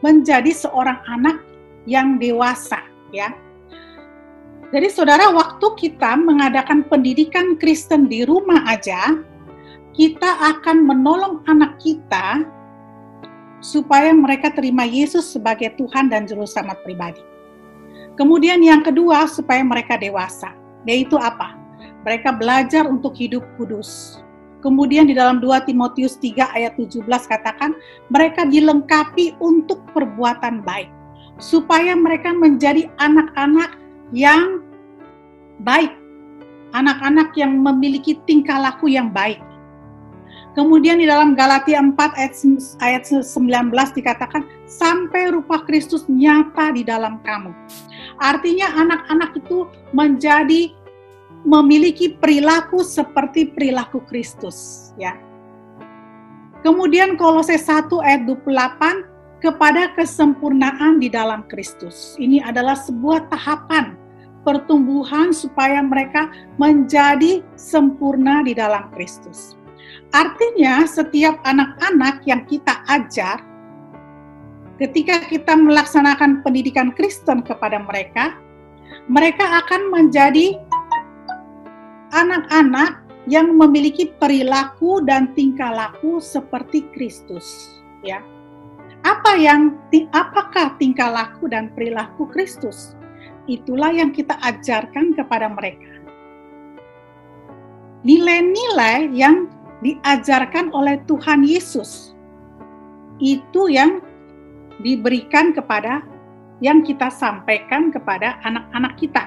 menjadi 0.00 0.52
seorang 0.52 1.02
anak 1.08 1.42
yang 1.86 2.18
dewasa, 2.18 2.82
ya. 3.14 3.32
Jadi 4.74 4.90
saudara, 4.90 5.30
waktu 5.30 5.66
kita 5.78 6.18
mengadakan 6.18 6.82
pendidikan 6.90 7.54
Kristen 7.54 8.10
di 8.10 8.26
rumah 8.26 8.66
aja, 8.66 9.14
kita 9.96 10.28
akan 10.52 10.84
menolong 10.84 11.40
anak 11.48 11.80
kita 11.80 12.44
supaya 13.64 14.12
mereka 14.12 14.52
terima 14.52 14.84
Yesus 14.84 15.24
sebagai 15.32 15.72
Tuhan 15.80 16.12
dan 16.12 16.28
Juru 16.28 16.44
Selamat 16.44 16.84
pribadi. 16.84 17.24
Kemudian 18.20 18.60
yang 18.60 18.84
kedua, 18.84 19.24
supaya 19.24 19.64
mereka 19.64 19.96
dewasa. 19.96 20.52
Yaitu 20.84 21.16
apa? 21.16 21.56
Mereka 22.04 22.36
belajar 22.36 22.84
untuk 22.86 23.16
hidup 23.16 23.42
kudus. 23.56 24.20
Kemudian 24.60 25.08
di 25.08 25.16
dalam 25.16 25.40
2 25.40 25.68
Timotius 25.68 26.20
3 26.20 26.52
ayat 26.52 26.76
17 26.76 27.04
katakan, 27.04 27.76
mereka 28.12 28.44
dilengkapi 28.44 29.36
untuk 29.40 29.80
perbuatan 29.96 30.64
baik. 30.64 30.92
Supaya 31.40 31.92
mereka 31.96 32.32
menjadi 32.32 32.88
anak-anak 33.00 33.76
yang 34.12 34.64
baik. 35.64 35.92
Anak-anak 36.72 37.32
yang 37.36 37.56
memiliki 37.60 38.16
tingkah 38.24 38.60
laku 38.60 38.92
yang 38.92 39.12
baik. 39.12 39.40
Kemudian 40.56 40.96
di 40.96 41.04
dalam 41.04 41.36
Galatia 41.36 41.84
4 41.84 41.92
ayat, 42.16 42.32
ayat 42.80 43.04
19 43.04 43.28
dikatakan, 43.92 44.48
sampai 44.64 45.28
rupa 45.28 45.60
Kristus 45.68 46.08
nyata 46.08 46.72
di 46.72 46.80
dalam 46.80 47.20
kamu. 47.20 47.52
Artinya 48.16 48.72
anak-anak 48.72 49.36
itu 49.36 49.68
menjadi 49.92 50.72
memiliki 51.44 52.16
perilaku 52.16 52.80
seperti 52.80 53.52
perilaku 53.52 54.00
Kristus 54.08 54.90
ya. 54.96 55.14
Kemudian 56.64 57.14
Kolose 57.20 57.60
1 57.60 57.92
ayat 58.02 58.24
28 58.26 59.44
kepada 59.44 59.92
kesempurnaan 59.94 60.98
di 60.98 61.12
dalam 61.12 61.44
Kristus. 61.46 62.16
Ini 62.16 62.42
adalah 62.42 62.74
sebuah 62.74 63.28
tahapan 63.28 63.94
pertumbuhan 64.42 65.34
supaya 65.34 65.82
mereka 65.82 66.30
menjadi 66.54 67.42
sempurna 67.58 68.46
di 68.46 68.54
dalam 68.54 68.88
Kristus. 68.94 69.55
Artinya 70.14 70.86
setiap 70.86 71.42
anak-anak 71.44 72.24
yang 72.24 72.46
kita 72.48 72.80
ajar 72.88 73.42
ketika 74.76 75.24
kita 75.28 75.56
melaksanakan 75.56 76.44
pendidikan 76.44 76.92
Kristen 76.92 77.40
kepada 77.40 77.80
mereka, 77.80 78.36
mereka 79.08 79.64
akan 79.64 79.88
menjadi 79.92 80.56
anak-anak 82.12 83.02
yang 83.26 83.58
memiliki 83.58 84.14
perilaku 84.22 85.02
dan 85.02 85.34
tingkah 85.34 85.74
laku 85.74 86.22
seperti 86.22 86.86
Kristus, 86.94 87.78
ya. 88.06 88.22
Apa 89.02 89.38
yang 89.38 89.78
apakah 90.14 90.78
tingkah 90.78 91.10
laku 91.10 91.50
dan 91.50 91.70
perilaku 91.74 92.26
Kristus? 92.30 92.94
Itulah 93.46 93.94
yang 93.94 94.10
kita 94.10 94.34
ajarkan 94.42 95.14
kepada 95.14 95.46
mereka. 95.50 96.02
Nilai-nilai 98.02 99.10
yang 99.14 99.50
diajarkan 99.84 100.72
oleh 100.72 101.00
Tuhan 101.04 101.44
Yesus 101.44 102.16
itu 103.20 103.68
yang 103.72 104.00
diberikan 104.80 105.56
kepada 105.56 106.04
yang 106.60 106.80
kita 106.84 107.12
sampaikan 107.12 107.92
kepada 107.92 108.40
anak-anak 108.44 108.94
kita. 108.96 109.24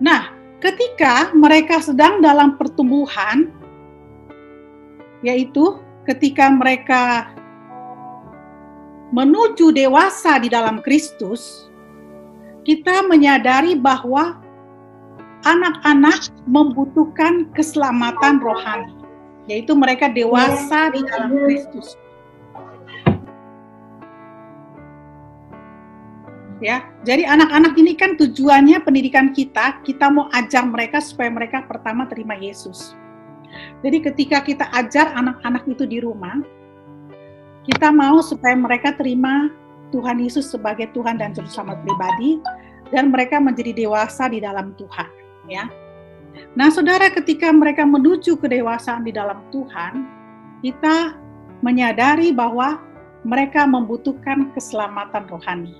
Nah, 0.00 0.32
ketika 0.62 1.34
mereka 1.36 1.82
sedang 1.82 2.24
dalam 2.24 2.56
pertumbuhan, 2.56 3.52
yaitu 5.20 5.76
ketika 6.08 6.48
mereka 6.48 7.28
menuju 9.12 9.74
dewasa 9.76 10.40
di 10.40 10.48
dalam 10.48 10.80
Kristus, 10.80 11.69
kita 12.64 13.06
menyadari 13.08 13.76
bahwa 13.76 14.36
anak-anak 15.44 16.28
membutuhkan 16.44 17.48
keselamatan 17.56 18.40
rohani. 18.40 18.96
yaitu 19.48 19.74
mereka 19.74 20.06
dewasa 20.06 20.94
di 20.94 21.02
dalam 21.10 21.34
Kristus. 21.42 21.98
Ya, 26.62 26.86
jadi 27.02 27.26
anak-anak 27.26 27.74
ini 27.74 27.98
kan 27.98 28.14
tujuannya 28.14 28.78
pendidikan 28.84 29.34
kita, 29.34 29.82
kita 29.82 30.06
mau 30.06 30.30
ajar 30.30 30.62
mereka 30.70 31.02
supaya 31.02 31.32
mereka 31.34 31.66
pertama 31.66 32.06
terima 32.06 32.38
Yesus. 32.38 32.94
Jadi 33.82 33.98
ketika 34.06 34.38
kita 34.44 34.70
ajar 34.70 35.10
anak-anak 35.18 35.66
itu 35.66 35.82
di 35.82 35.98
rumah, 35.98 36.38
kita 37.66 37.90
mau 37.90 38.22
supaya 38.22 38.54
mereka 38.54 38.94
terima 38.94 39.50
Tuhan 39.90 40.22
Yesus 40.22 40.50
sebagai 40.50 40.90
Tuhan 40.94 41.18
dan 41.18 41.34
Juru 41.34 41.50
Selamat 41.50 41.82
pribadi, 41.86 42.38
dan 42.90 43.14
mereka 43.14 43.38
menjadi 43.38 43.74
dewasa 43.74 44.26
di 44.30 44.42
dalam 44.42 44.74
Tuhan. 44.74 45.10
Ya, 45.50 45.66
Nah, 46.54 46.68
saudara, 46.70 47.10
ketika 47.10 47.50
mereka 47.50 47.86
menuju 47.86 48.38
kedewasaan 48.38 49.06
di 49.06 49.12
dalam 49.14 49.42
Tuhan, 49.54 50.06
kita 50.62 51.14
menyadari 51.62 52.34
bahwa 52.34 52.82
mereka 53.22 53.66
membutuhkan 53.68 54.50
keselamatan 54.54 55.30
rohani. 55.30 55.74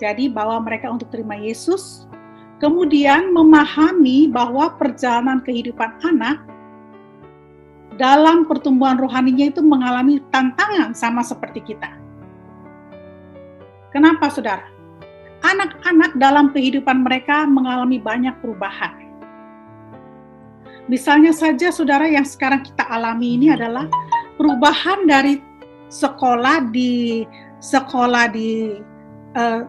Jadi, 0.00 0.32
bahwa 0.32 0.64
mereka 0.64 0.88
untuk 0.88 1.12
terima 1.12 1.36
Yesus, 1.36 2.08
kemudian 2.56 3.32
memahami 3.36 4.32
bahwa 4.32 4.72
perjalanan 4.80 5.44
kehidupan 5.44 6.00
anak 6.04 6.40
dalam 8.00 8.48
pertumbuhan 8.48 8.96
rohaninya 8.96 9.52
itu 9.52 9.60
mengalami 9.60 10.24
tantangan 10.32 10.96
sama 10.96 11.20
seperti 11.20 11.60
kita. 11.74 12.01
Kenapa, 13.92 14.32
saudara? 14.32 14.66
Anak-anak 15.42 16.16
dalam 16.16 16.50
kehidupan 16.50 17.04
mereka 17.04 17.44
mengalami 17.44 17.98
banyak 17.98 18.32
perubahan 18.40 19.02
Misalnya 20.90 21.30
saja 21.30 21.70
saudara 21.70 22.10
yang 22.10 22.26
sekarang 22.26 22.66
kita 22.66 22.82
alami 22.90 23.38
ini 23.38 23.54
adalah 23.54 23.86
perubahan 24.34 25.06
dari 25.06 25.38
sekolah 25.86 26.74
di 26.74 27.22
sekolah 27.62 28.26
di 28.34 28.82
uh, 29.38 29.62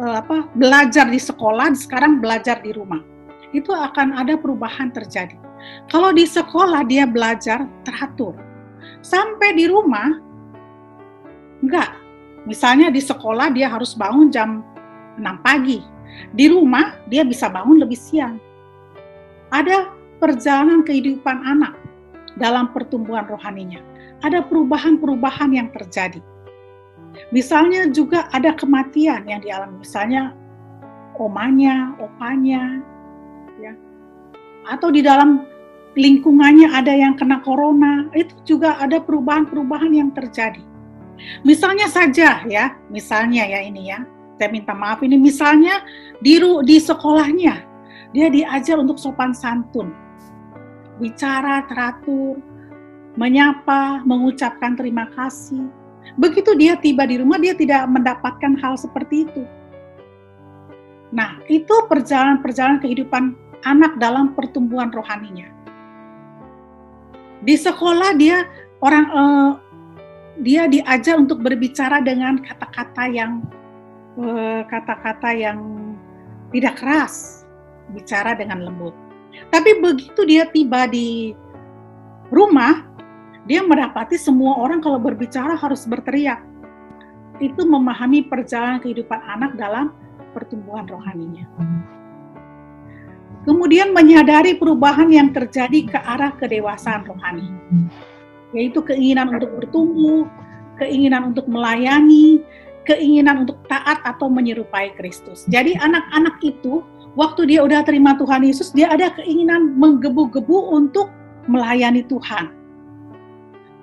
uh, 0.00 0.14
apa 0.24 0.48
belajar 0.56 1.04
di 1.12 1.20
sekolah 1.20 1.76
sekarang 1.76 2.24
belajar 2.24 2.64
di 2.64 2.72
rumah. 2.72 3.04
Itu 3.52 3.76
akan 3.76 4.16
ada 4.16 4.40
perubahan 4.40 4.88
terjadi. 4.88 5.36
Kalau 5.92 6.16
di 6.16 6.24
sekolah 6.24 6.80
dia 6.88 7.04
belajar 7.04 7.68
teratur. 7.84 8.32
Sampai 9.04 9.52
di 9.52 9.68
rumah 9.68 10.16
enggak. 11.60 11.92
Misalnya 12.48 12.88
di 12.88 13.04
sekolah 13.04 13.52
dia 13.52 13.68
harus 13.68 13.92
bangun 13.92 14.32
jam 14.32 14.64
6 15.20 15.44
pagi. 15.44 15.84
Di 16.32 16.48
rumah 16.48 16.96
dia 17.04 17.20
bisa 17.28 17.52
bangun 17.52 17.84
lebih 17.84 18.00
siang. 18.00 18.40
Ada 19.52 19.92
perjalanan 20.16 20.80
kehidupan 20.80 21.44
anak 21.44 21.76
dalam 22.40 22.72
pertumbuhan 22.72 23.28
rohaninya. 23.28 23.84
Ada 24.24 24.48
perubahan-perubahan 24.48 25.52
yang 25.52 25.68
terjadi. 25.76 26.24
Misalnya 27.28 27.84
juga 27.92 28.32
ada 28.32 28.56
kematian 28.56 29.28
yang 29.28 29.44
dialami, 29.44 29.84
misalnya 29.84 30.32
omanya, 31.18 31.92
opanya, 32.00 32.80
ya. 33.58 33.74
Atau 34.70 34.88
di 34.94 35.02
dalam 35.02 35.44
lingkungannya 35.98 36.70
ada 36.70 36.94
yang 36.94 37.18
kena 37.18 37.42
corona, 37.42 38.06
itu 38.14 38.32
juga 38.44 38.78
ada 38.78 39.02
perubahan-perubahan 39.02 39.92
yang 39.92 40.10
terjadi. 40.14 40.62
Misalnya 41.42 41.90
saja 41.90 42.42
ya, 42.46 42.78
misalnya 42.88 43.44
ya 43.46 43.60
ini 43.62 43.90
ya, 43.90 44.02
saya 44.38 44.48
minta 44.54 44.72
maaf 44.72 45.02
ini 45.02 45.18
misalnya 45.18 45.82
di 46.22 46.38
di 46.62 46.76
sekolahnya 46.78 47.66
dia 48.14 48.26
diajar 48.30 48.78
untuk 48.78 48.96
sopan 48.96 49.34
santun 49.34 49.90
bicara 50.98 51.64
teratur, 51.70 52.42
menyapa, 53.14 54.02
mengucapkan 54.02 54.74
terima 54.74 55.06
kasih. 55.14 55.70
Begitu 56.18 56.54
dia 56.58 56.74
tiba 56.78 57.06
di 57.06 57.22
rumah, 57.22 57.38
dia 57.38 57.54
tidak 57.54 57.86
mendapatkan 57.86 58.58
hal 58.58 58.74
seperti 58.74 59.26
itu. 59.26 59.42
Nah, 61.14 61.40
itu 61.48 61.72
perjalanan-perjalanan 61.88 62.84
kehidupan 62.84 63.32
anak 63.64 63.96
dalam 63.96 64.36
pertumbuhan 64.36 64.92
rohaninya. 64.92 65.48
Di 67.40 67.54
sekolah 67.54 68.18
dia 68.18 68.44
orang 68.82 69.06
eh, 69.08 69.50
dia 70.38 70.70
diajar 70.70 71.18
untuk 71.18 71.42
berbicara 71.42 71.98
dengan 72.02 72.38
kata-kata 72.38 73.04
yang 73.10 73.42
eh, 74.18 74.62
kata-kata 74.66 75.30
yang 75.34 75.58
tidak 76.54 76.80
keras, 76.80 77.44
bicara 77.92 78.32
dengan 78.38 78.64
lembut. 78.64 78.94
Tapi 79.52 79.78
begitu 79.78 80.24
dia 80.24 80.48
tiba 80.48 80.88
di 80.88 81.36
rumah, 82.32 82.84
dia 83.44 83.64
mendapati 83.64 84.16
semua 84.16 84.60
orang 84.60 84.80
kalau 84.80 84.96
berbicara 85.00 85.56
harus 85.56 85.84
berteriak. 85.84 86.40
Itu 87.38 87.68
memahami 87.68 88.26
perjalanan 88.26 88.82
kehidupan 88.82 89.20
anak 89.22 89.54
dalam 89.54 89.94
pertumbuhan 90.34 90.88
rohaninya. 90.90 91.46
Kemudian 93.46 93.94
menyadari 93.96 94.58
perubahan 94.58 95.08
yang 95.08 95.32
terjadi 95.32 95.88
ke 95.88 95.98
arah 96.02 96.34
kedewasaan 96.36 97.06
rohani, 97.08 97.48
yaitu 98.56 98.80
keinginan 98.80 99.28
untuk 99.32 99.52
bertumbuh, 99.60 100.24
keinginan 100.80 101.34
untuk 101.34 101.44
melayani, 101.50 102.40
keinginan 102.88 103.44
untuk 103.44 103.60
taat 103.68 104.00
atau 104.08 104.32
menyerupai 104.32 104.96
Kristus. 104.96 105.44
Jadi 105.52 105.76
anak-anak 105.76 106.40
itu 106.40 106.80
waktu 107.18 107.52
dia 107.52 107.60
udah 107.60 107.84
terima 107.84 108.16
Tuhan 108.16 108.46
Yesus, 108.46 108.72
dia 108.72 108.88
ada 108.88 109.12
keinginan 109.12 109.76
menggebu-gebu 109.76 110.72
untuk 110.72 111.12
melayani 111.44 112.00
Tuhan. 112.08 112.54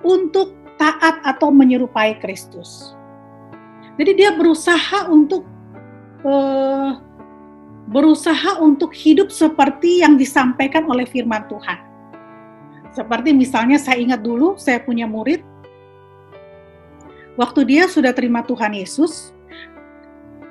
Untuk 0.02 0.58
taat 0.82 1.22
atau 1.22 1.54
menyerupai 1.54 2.18
Kristus. 2.20 2.94
Jadi 3.96 4.12
dia 4.18 4.36
berusaha 4.36 5.08
untuk 5.08 5.48
uh, 6.28 7.00
berusaha 7.88 8.60
untuk 8.60 8.92
hidup 8.92 9.30
seperti 9.30 10.02
yang 10.04 10.18
disampaikan 10.20 10.84
oleh 10.90 11.06
firman 11.06 11.46
Tuhan. 11.48 11.85
Seperti 12.96 13.36
misalnya 13.36 13.76
saya 13.76 14.00
ingat 14.00 14.24
dulu 14.24 14.56
saya 14.56 14.80
punya 14.80 15.04
murid 15.04 15.44
waktu 17.36 17.68
dia 17.68 17.84
sudah 17.92 18.16
terima 18.16 18.42
Tuhan 18.44 18.72
Yesus, 18.76 19.36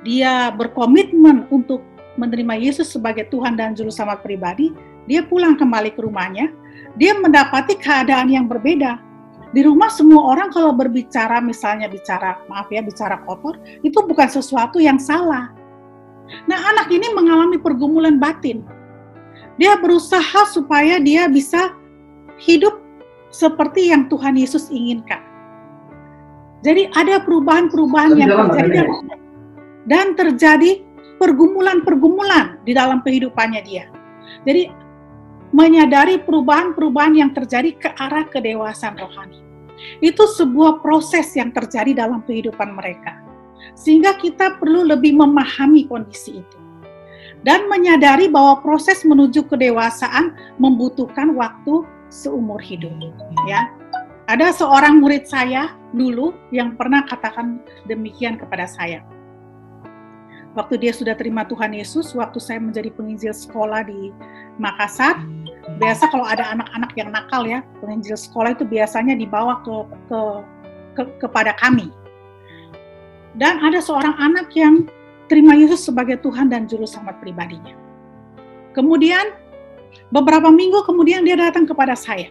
dia 0.04 0.52
berkomitmen 0.52 1.48
untuk 1.48 1.80
menerima 2.20 2.54
Yesus 2.60 2.92
sebagai 2.92 3.26
Tuhan 3.32 3.58
dan 3.58 3.74
Juru 3.74 3.90
Selamat 3.90 4.22
pribadi, 4.22 4.70
dia 5.08 5.24
pulang 5.24 5.58
kembali 5.58 5.96
ke 5.96 6.00
rumahnya, 6.04 6.52
dia 6.94 7.16
mendapati 7.16 7.74
keadaan 7.80 8.30
yang 8.30 8.46
berbeda. 8.46 9.00
Di 9.54 9.62
rumah 9.62 9.86
semua 9.90 10.34
orang 10.34 10.50
kalau 10.50 10.74
berbicara, 10.74 11.38
misalnya 11.38 11.86
bicara, 11.86 12.42
maaf 12.50 12.66
ya, 12.74 12.82
bicara 12.82 13.22
kotor, 13.22 13.54
itu 13.86 13.94
bukan 14.02 14.26
sesuatu 14.26 14.82
yang 14.82 14.98
salah. 14.98 15.54
Nah, 16.50 16.58
anak 16.74 16.90
ini 16.90 17.06
mengalami 17.14 17.58
pergumulan 17.62 18.18
batin. 18.18 18.66
Dia 19.54 19.78
berusaha 19.78 20.50
supaya 20.50 20.98
dia 20.98 21.30
bisa 21.30 21.70
hidup 22.40 22.80
seperti 23.34 23.90
yang 23.90 24.06
Tuhan 24.06 24.38
Yesus 24.38 24.70
inginkan. 24.70 25.22
Jadi 26.64 26.88
ada 26.96 27.20
perubahan-perubahan 27.20 28.16
yang 28.16 28.30
terjadi 28.48 28.88
dan 29.84 30.16
terjadi 30.16 30.80
pergumulan-pergumulan 31.20 32.62
di 32.64 32.72
dalam 32.72 33.04
kehidupannya 33.04 33.60
dia. 33.66 33.84
Jadi 34.48 34.72
menyadari 35.54 36.18
perubahan-perubahan 36.24 37.14
yang 37.14 37.30
terjadi 37.36 37.70
ke 37.76 37.88
arah 38.00 38.26
kedewasaan 38.26 38.96
rohani. 38.96 39.38
Itu 40.00 40.24
sebuah 40.24 40.80
proses 40.80 41.30
yang 41.36 41.52
terjadi 41.52 41.92
dalam 42.06 42.24
kehidupan 42.24 42.72
mereka. 42.72 43.20
Sehingga 43.76 44.16
kita 44.16 44.56
perlu 44.56 44.88
lebih 44.88 45.14
memahami 45.14 45.84
kondisi 45.86 46.40
itu. 46.40 46.58
Dan 47.44 47.68
menyadari 47.68 48.32
bahwa 48.32 48.64
proses 48.64 49.04
menuju 49.04 49.44
kedewasaan 49.52 50.32
membutuhkan 50.56 51.36
waktu 51.36 51.84
seumur 52.14 52.62
hidup. 52.62 52.94
Ya, 53.50 53.74
ada 54.30 54.54
seorang 54.54 55.02
murid 55.02 55.26
saya 55.26 55.74
dulu 55.90 56.38
yang 56.54 56.78
pernah 56.78 57.02
katakan 57.02 57.58
demikian 57.90 58.38
kepada 58.38 58.70
saya 58.70 59.02
waktu 60.54 60.78
dia 60.78 60.94
sudah 60.94 61.18
terima 61.18 61.42
Tuhan 61.44 61.74
Yesus, 61.74 62.14
waktu 62.14 62.38
saya 62.38 62.62
menjadi 62.62 62.94
penginjil 62.94 63.34
sekolah 63.34 63.84
di 63.84 64.14
Makassar, 64.56 65.18
biasa 65.82 66.08
kalau 66.14 66.24
ada 66.24 66.54
anak-anak 66.54 66.94
yang 66.94 67.10
nakal 67.10 67.42
ya, 67.42 67.60
penginjil 67.82 68.14
sekolah 68.14 68.54
itu 68.54 68.62
biasanya 68.62 69.18
dibawa 69.18 69.60
ke, 69.66 69.74
ke, 70.08 70.20
ke 70.94 71.02
kepada 71.26 71.52
kami. 71.58 71.90
Dan 73.34 73.58
ada 73.66 73.82
seorang 73.82 74.14
anak 74.14 74.54
yang 74.54 74.86
terima 75.26 75.58
Yesus 75.58 75.90
sebagai 75.90 76.22
Tuhan 76.22 76.46
dan 76.46 76.70
juru 76.70 76.86
selamat 76.86 77.18
pribadinya. 77.18 77.74
Kemudian 78.78 79.34
beberapa 80.10 80.48
minggu 80.52 80.82
kemudian 80.86 81.22
dia 81.26 81.36
datang 81.38 81.66
kepada 81.68 81.98
saya. 81.98 82.30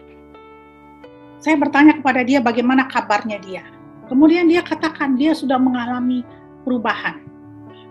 Saya 1.38 1.60
bertanya 1.60 2.00
kepada 2.00 2.24
dia 2.24 2.40
bagaimana 2.40 2.88
kabarnya 2.88 3.36
dia. 3.40 3.64
Kemudian 4.08 4.48
dia 4.48 4.64
katakan 4.64 5.16
dia 5.16 5.32
sudah 5.32 5.56
mengalami 5.56 6.24
perubahan 6.64 7.24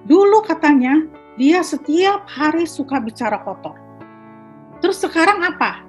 Dulu 0.04 0.44
katanya 0.44 1.08
dia 1.40 1.64
setiap 1.64 2.28
hari 2.28 2.68
suka 2.68 3.00
bicara 3.00 3.40
kotor. 3.40 3.80
Terus 4.84 5.00
sekarang 5.00 5.40
apa? 5.48 5.80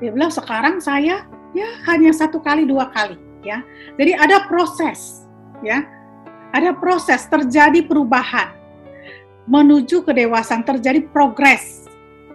Dia 0.00 0.08
bilang 0.08 0.32
sekarang 0.32 0.80
saya 0.80 1.28
ya 1.52 1.68
hanya 1.92 2.10
satu 2.16 2.40
kali 2.40 2.64
dua 2.64 2.88
kali 2.88 3.20
ya. 3.44 3.60
Jadi 4.00 4.16
ada 4.16 4.48
proses 4.48 5.28
ya. 5.60 5.84
Ada 6.48 6.72
proses 6.80 7.28
terjadi 7.28 7.84
perubahan 7.84 8.56
menuju 9.44 10.00
kedewasaan, 10.00 10.64
terjadi 10.64 11.04
progres 11.12 11.84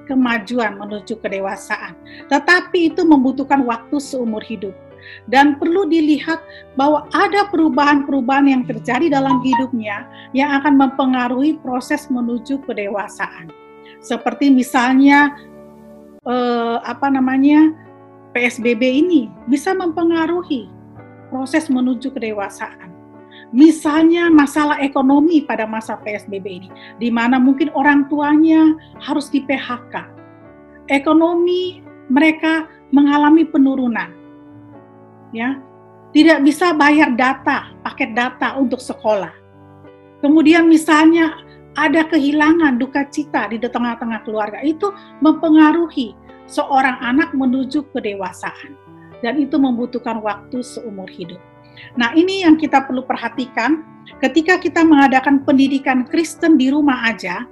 kemajuan 0.06 0.80
menuju 0.80 1.20
kedewasaan. 1.20 1.96
Tetapi 2.30 2.94
itu 2.94 3.04
membutuhkan 3.04 3.64
waktu 3.64 3.98
seumur 4.00 4.44
hidup. 4.44 4.74
Dan 5.28 5.60
perlu 5.60 5.84
dilihat 5.84 6.40
bahwa 6.80 7.12
ada 7.12 7.52
perubahan-perubahan 7.52 8.48
yang 8.48 8.64
terjadi 8.64 9.12
dalam 9.12 9.44
hidupnya 9.44 10.08
yang 10.32 10.56
akan 10.64 10.80
mempengaruhi 10.80 11.60
proses 11.60 12.08
menuju 12.08 12.64
kedewasaan. 12.64 13.52
Seperti 14.00 14.48
misalnya 14.48 15.36
eh, 16.24 16.78
apa 16.88 17.12
namanya 17.12 17.76
PSBB 18.32 18.80
ini 18.80 19.22
bisa 19.52 19.76
mempengaruhi 19.76 20.72
proses 21.28 21.68
menuju 21.68 22.16
kedewasaan. 22.16 22.93
Misalnya 23.54 24.34
masalah 24.34 24.82
ekonomi 24.82 25.46
pada 25.46 25.70
masa 25.70 25.94
PSBB 26.02 26.46
ini, 26.50 26.70
di 26.98 27.14
mana 27.14 27.38
mungkin 27.38 27.70
orang 27.78 28.10
tuanya 28.10 28.74
harus 28.98 29.30
di 29.30 29.46
PHK. 29.46 30.10
Ekonomi 30.90 31.86
mereka 32.10 32.66
mengalami 32.90 33.46
penurunan. 33.46 34.10
Ya. 35.30 35.62
Tidak 36.14 36.46
bisa 36.46 36.78
bayar 36.78 37.14
data, 37.18 37.74
paket 37.82 38.14
data 38.14 38.54
untuk 38.58 38.78
sekolah. 38.78 39.34
Kemudian 40.22 40.70
misalnya 40.70 41.42
ada 41.74 42.06
kehilangan 42.06 42.78
duka 42.78 43.10
cita 43.10 43.50
di 43.50 43.58
tengah-tengah 43.58 44.22
keluarga 44.22 44.62
itu 44.62 44.94
mempengaruhi 45.26 46.14
seorang 46.46 47.02
anak 47.02 47.34
menuju 47.34 47.90
kedewasaan 47.90 48.78
dan 49.26 49.42
itu 49.42 49.58
membutuhkan 49.58 50.22
waktu 50.22 50.62
seumur 50.62 51.10
hidup. 51.10 51.42
Nah, 51.96 52.14
ini 52.18 52.46
yang 52.46 52.58
kita 52.58 52.86
perlu 52.86 53.06
perhatikan 53.06 53.86
ketika 54.20 54.60
kita 54.60 54.84
mengadakan 54.84 55.44
pendidikan 55.44 56.08
Kristen 56.08 56.60
di 56.60 56.70
rumah 56.74 57.08
aja. 57.08 57.48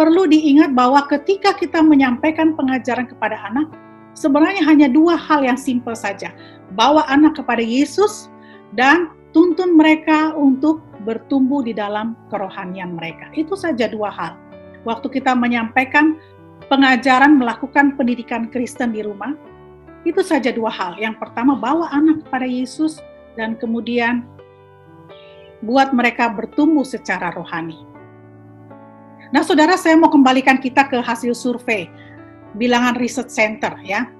Perlu 0.00 0.26
diingat 0.26 0.72
bahwa 0.74 1.04
ketika 1.06 1.54
kita 1.54 1.78
menyampaikan 1.84 2.56
pengajaran 2.58 3.06
kepada 3.06 3.38
anak, 3.52 3.70
sebenarnya 4.16 4.64
hanya 4.66 4.88
dua 4.88 5.14
hal 5.14 5.44
yang 5.44 5.60
simpel 5.60 5.94
saja. 5.94 6.32
Bawa 6.74 7.06
anak 7.06 7.38
kepada 7.38 7.60
Yesus 7.60 8.32
dan 8.74 9.12
tuntun 9.36 9.76
mereka 9.76 10.32
untuk 10.34 10.80
bertumbuh 11.04 11.62
di 11.62 11.76
dalam 11.76 12.16
kerohanian 12.32 12.96
mereka. 12.96 13.28
Itu 13.36 13.54
saja 13.54 13.86
dua 13.86 14.10
hal. 14.10 14.32
Waktu 14.82 15.20
kita 15.20 15.36
menyampaikan 15.36 16.18
pengajaran 16.66 17.36
melakukan 17.38 17.94
pendidikan 17.94 18.48
Kristen 18.48 18.96
di 18.96 19.04
rumah, 19.04 19.36
itu 20.02 20.24
saja 20.24 20.50
dua 20.50 20.72
hal. 20.72 20.98
Yang 20.98 21.20
pertama, 21.22 21.54
bawa 21.54 21.92
anak 21.94 22.26
kepada 22.26 22.48
Yesus 22.48 22.98
dan 23.38 23.56
kemudian 23.56 24.26
buat 25.62 25.94
mereka 25.94 26.28
bertumbuh 26.28 26.82
secara 26.82 27.30
rohani. 27.32 27.86
Nah, 29.32 29.40
saudara, 29.40 29.78
saya 29.80 29.96
mau 29.96 30.12
kembalikan 30.12 30.60
kita 30.60 30.90
ke 30.90 31.00
hasil 31.00 31.32
survei 31.32 31.88
bilangan 32.58 32.98
Research 33.00 33.32
Center 33.32 33.72
ya. 33.80 34.10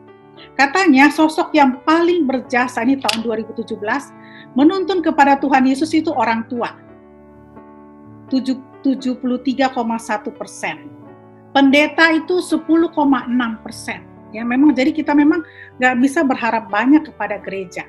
Katanya 0.57 1.13
sosok 1.13 1.53
yang 1.53 1.85
paling 1.85 2.25
berjasa 2.25 2.81
ini 2.81 2.97
tahun 2.97 3.21
2017 3.21 3.77
menuntun 4.57 5.05
kepada 5.05 5.37
Tuhan 5.37 5.69
Yesus 5.69 5.93
itu 5.93 6.09
orang 6.09 6.49
tua. 6.49 6.73
73,1 8.33 9.13
persen. 10.33 10.77
Pendeta 11.53 12.09
itu 12.17 12.41
10,6 12.41 12.97
persen. 13.61 14.01
Ya 14.33 14.49
memang 14.49 14.73
jadi 14.73 14.97
kita 14.97 15.13
memang 15.13 15.45
nggak 15.77 15.95
bisa 16.01 16.25
berharap 16.25 16.73
banyak 16.73 17.05
kepada 17.13 17.37
gereja 17.45 17.85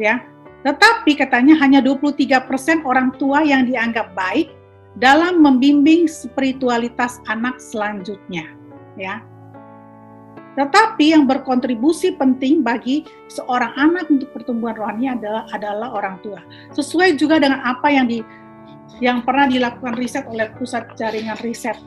ya. 0.00 0.24
Tetapi 0.64 1.16
katanya 1.16 1.56
hanya 1.60 1.84
23% 1.84 2.84
orang 2.84 3.12
tua 3.16 3.44
yang 3.44 3.68
dianggap 3.68 4.12
baik 4.16 4.52
dalam 4.96 5.40
membimbing 5.40 6.08
spiritualitas 6.08 7.22
anak 7.28 7.60
selanjutnya, 7.60 8.44
ya. 8.98 9.24
Tetapi 10.58 11.14
yang 11.14 11.24
berkontribusi 11.30 12.18
penting 12.18 12.60
bagi 12.60 13.06
seorang 13.30 13.70
anak 13.78 14.10
untuk 14.10 14.34
pertumbuhan 14.34 14.74
rohani 14.76 15.06
adalah 15.08 15.46
adalah 15.54 15.94
orang 15.94 16.18
tua. 16.20 16.42
Sesuai 16.74 17.14
juga 17.14 17.38
dengan 17.38 17.62
apa 17.62 17.86
yang 17.88 18.10
di 18.10 18.20
yang 18.98 19.22
pernah 19.22 19.46
dilakukan 19.46 19.94
riset 19.94 20.26
oleh 20.26 20.50
Pusat 20.58 20.98
Jaringan 20.98 21.38
Riset 21.40 21.78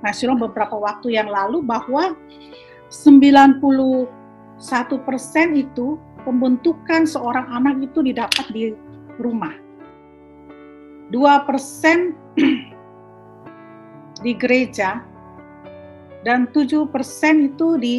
Nasional 0.00 0.40
beberapa 0.40 0.80
waktu 0.80 1.14
yang 1.14 1.28
lalu 1.28 1.60
bahwa 1.60 2.16
91% 2.88 4.08
itu 5.52 6.00
pembentukan 6.26 7.06
seorang 7.06 7.46
anak 7.54 7.78
itu 7.86 8.02
didapat 8.02 8.46
di 8.50 8.74
rumah. 9.22 9.54
2% 11.14 11.14
di 14.26 14.32
gereja 14.34 15.06
dan 16.26 16.50
7% 16.50 16.90
itu 17.54 17.68
di 17.78 17.96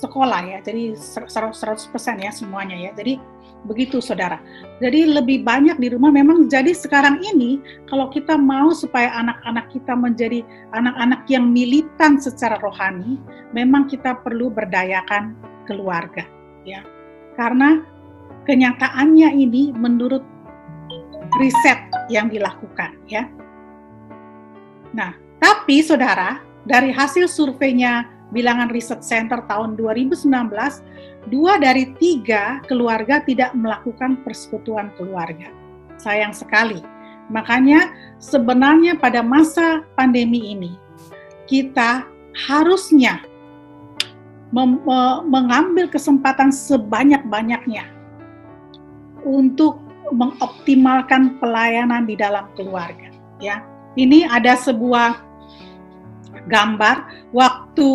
sekolah 0.00 0.40
ya. 0.56 0.58
Jadi 0.64 0.96
100% 0.96 2.24
ya 2.24 2.32
semuanya 2.32 2.80
ya. 2.80 2.96
Jadi 2.96 3.20
begitu 3.68 4.00
saudara. 4.00 4.40
Jadi 4.80 5.04
lebih 5.04 5.44
banyak 5.44 5.76
di 5.76 5.92
rumah 5.92 6.08
memang 6.08 6.48
jadi 6.48 6.72
sekarang 6.72 7.20
ini 7.20 7.60
kalau 7.92 8.08
kita 8.08 8.40
mau 8.40 8.72
supaya 8.72 9.12
anak-anak 9.20 9.68
kita 9.68 9.92
menjadi 9.92 10.40
anak-anak 10.72 11.28
yang 11.28 11.52
militan 11.52 12.16
secara 12.16 12.56
rohani, 12.64 13.20
memang 13.52 13.84
kita 13.84 14.16
perlu 14.24 14.48
berdayakan 14.48 15.36
keluarga 15.68 16.24
ya. 16.64 16.82
Karena 17.38 17.84
kenyataannya 18.44 19.30
ini 19.40 19.72
menurut 19.72 20.22
riset 21.40 21.80
yang 22.12 22.28
dilakukan 22.28 22.94
ya. 23.08 23.26
Nah, 24.94 25.16
tapi 25.42 25.82
saudara, 25.82 26.38
dari 26.64 26.94
hasil 26.94 27.26
surveinya 27.26 28.06
bilangan 28.30 28.70
Research 28.70 29.04
Center 29.04 29.42
tahun 29.50 29.74
2019, 29.76 30.26
dua 31.30 31.58
dari 31.58 31.94
tiga 31.98 32.62
keluarga 32.66 33.22
tidak 33.22 33.52
melakukan 33.54 34.22
persekutuan 34.22 34.94
keluarga. 34.94 35.50
Sayang 35.98 36.34
sekali. 36.34 36.82
Makanya 37.32 37.90
sebenarnya 38.20 39.00
pada 39.00 39.24
masa 39.24 39.82
pandemi 39.96 40.52
ini, 40.52 40.76
kita 41.48 42.04
harusnya 42.46 43.24
mengambil 44.54 45.90
kesempatan 45.90 46.54
sebanyak-banyaknya 46.54 47.90
untuk 49.26 49.82
mengoptimalkan 50.14 51.42
pelayanan 51.42 52.06
di 52.06 52.14
dalam 52.14 52.46
keluarga 52.54 53.10
ya. 53.42 53.66
Ini 53.98 54.30
ada 54.30 54.54
sebuah 54.54 55.18
gambar. 56.46 57.30
Waktu 57.34 57.90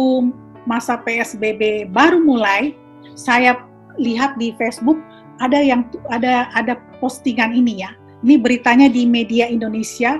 masa 0.67 0.99
PSBB 0.99 1.87
baru 1.95 2.19
mulai 2.19 2.75
saya 3.15 3.63
lihat 3.95 4.35
di 4.35 4.51
Facebook 4.59 4.99
ada 5.39 5.63
yang 5.63 5.87
ada 6.11 6.51
ada 6.51 6.75
postingan 6.99 7.55
ini 7.55 7.87
ya. 7.87 7.95
Ini 8.19 8.35
beritanya 8.35 8.91
di 8.91 9.07
media 9.07 9.47
Indonesia 9.47 10.19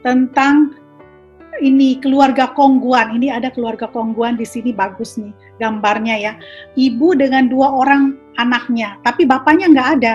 tentang 0.00 0.80
ini 1.60 2.00
keluarga 2.00 2.48
Kongguan. 2.56 3.20
Ini 3.20 3.36
ada 3.36 3.52
keluarga 3.52 3.84
Kongguan 3.84 4.40
di 4.40 4.48
sini 4.48 4.72
bagus 4.72 5.20
nih 5.20 5.43
gambarnya 5.58 6.16
ya. 6.18 6.32
Ibu 6.74 7.18
dengan 7.18 7.46
dua 7.46 7.70
orang 7.70 8.18
anaknya, 8.38 8.98
tapi 9.06 9.26
bapaknya 9.26 9.70
nggak 9.70 9.90
ada. 10.00 10.14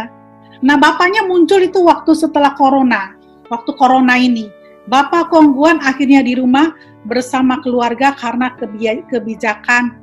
Nah 0.59 0.75
bapaknya 0.75 1.23
muncul 1.23 1.63
itu 1.63 1.79
waktu 1.83 2.11
setelah 2.15 2.55
corona, 2.55 3.15
waktu 3.47 3.71
corona 3.79 4.19
ini. 4.19 4.51
Bapak 4.89 5.29
Kongguan 5.29 5.77
akhirnya 5.85 6.25
di 6.25 6.33
rumah 6.33 6.73
bersama 7.05 7.61
keluarga 7.61 8.17
karena 8.17 8.57
kebijakan 9.05 9.93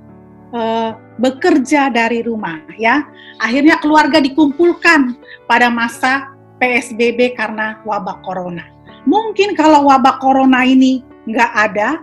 uh, 0.54 0.94
bekerja 1.18 1.90
dari 1.90 2.22
rumah 2.22 2.62
ya. 2.78 3.02
Akhirnya 3.42 3.82
keluarga 3.82 4.22
dikumpulkan 4.22 5.18
pada 5.50 5.68
masa 5.68 6.32
PSBB 6.62 7.36
karena 7.36 7.82
wabah 7.84 8.22
corona. 8.24 8.64
Mungkin 9.04 9.58
kalau 9.58 9.90
wabah 9.90 10.18
corona 10.18 10.64
ini 10.64 11.04
nggak 11.26 11.52
ada, 11.52 12.00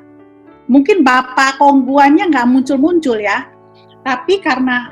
mungkin 0.73 1.05
bapak 1.05 1.61
kongguannya 1.61 2.33
nggak 2.33 2.49
muncul-muncul 2.49 3.21
ya. 3.21 3.45
Tapi 4.01 4.41
karena 4.41 4.89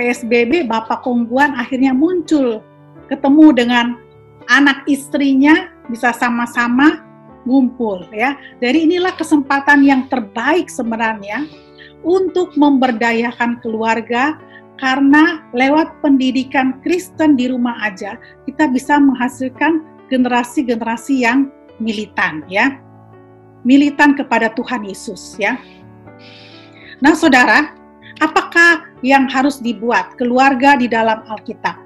PSBB, 0.00 0.64
bapak 0.64 1.04
kongguan 1.04 1.52
akhirnya 1.60 1.92
muncul, 1.92 2.64
ketemu 3.12 3.46
dengan 3.52 3.86
anak 4.48 4.88
istrinya, 4.88 5.68
bisa 5.92 6.16
sama-sama 6.16 7.04
ngumpul 7.44 8.08
ya. 8.10 8.34
Jadi 8.58 8.88
inilah 8.88 9.12
kesempatan 9.12 9.84
yang 9.84 10.08
terbaik 10.08 10.72
sebenarnya 10.72 11.44
untuk 12.00 12.56
memberdayakan 12.56 13.60
keluarga 13.60 14.40
karena 14.76 15.40
lewat 15.56 16.00
pendidikan 16.04 16.76
Kristen 16.84 17.38
di 17.38 17.48
rumah 17.48 17.80
aja 17.80 18.20
kita 18.44 18.68
bisa 18.68 19.00
menghasilkan 19.00 19.80
generasi-generasi 20.12 21.24
yang 21.24 21.48
militan 21.80 22.44
ya 22.52 22.76
militan 23.66 24.14
kepada 24.14 24.54
Tuhan 24.54 24.86
Yesus 24.86 25.34
ya. 25.42 25.58
Nah, 27.02 27.12
Saudara, 27.12 27.76
Apakah 28.24 28.88
yang 29.04 29.28
harus 29.28 29.60
dibuat 29.60 30.16
keluarga 30.16 30.80
di 30.80 30.88
dalam 30.88 31.20
Alkitab? 31.28 31.76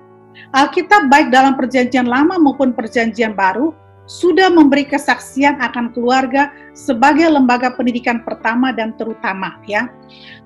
Alkitab 0.54 1.10
baik 1.10 1.34
dalam 1.34 1.58
perjanjian 1.58 2.06
lama 2.06 2.38
maupun 2.38 2.70
perjanjian 2.70 3.34
baru 3.34 3.74
sudah 4.06 4.50
memberi 4.50 4.86
kesaksian 4.86 5.58
akan 5.62 5.94
keluarga 5.94 6.50
sebagai 6.74 7.30
lembaga 7.30 7.74
pendidikan 7.74 8.22
pertama 8.22 8.70
dan 8.74 8.94
terutama 8.94 9.58
ya. 9.66 9.90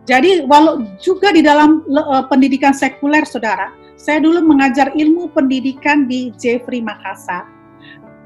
Jadi 0.04 0.44
walau 0.48 0.84
juga 1.00 1.32
di 1.32 1.40
dalam 1.40 1.84
uh, 1.88 2.24
pendidikan 2.28 2.76
sekuler 2.76 3.24
Saudara, 3.24 3.72
saya 3.96 4.20
dulu 4.20 4.44
mengajar 4.44 4.92
ilmu 4.92 5.32
pendidikan 5.32 6.04
di 6.08 6.32
Jeffrey 6.36 6.80
Makassar. 6.84 7.53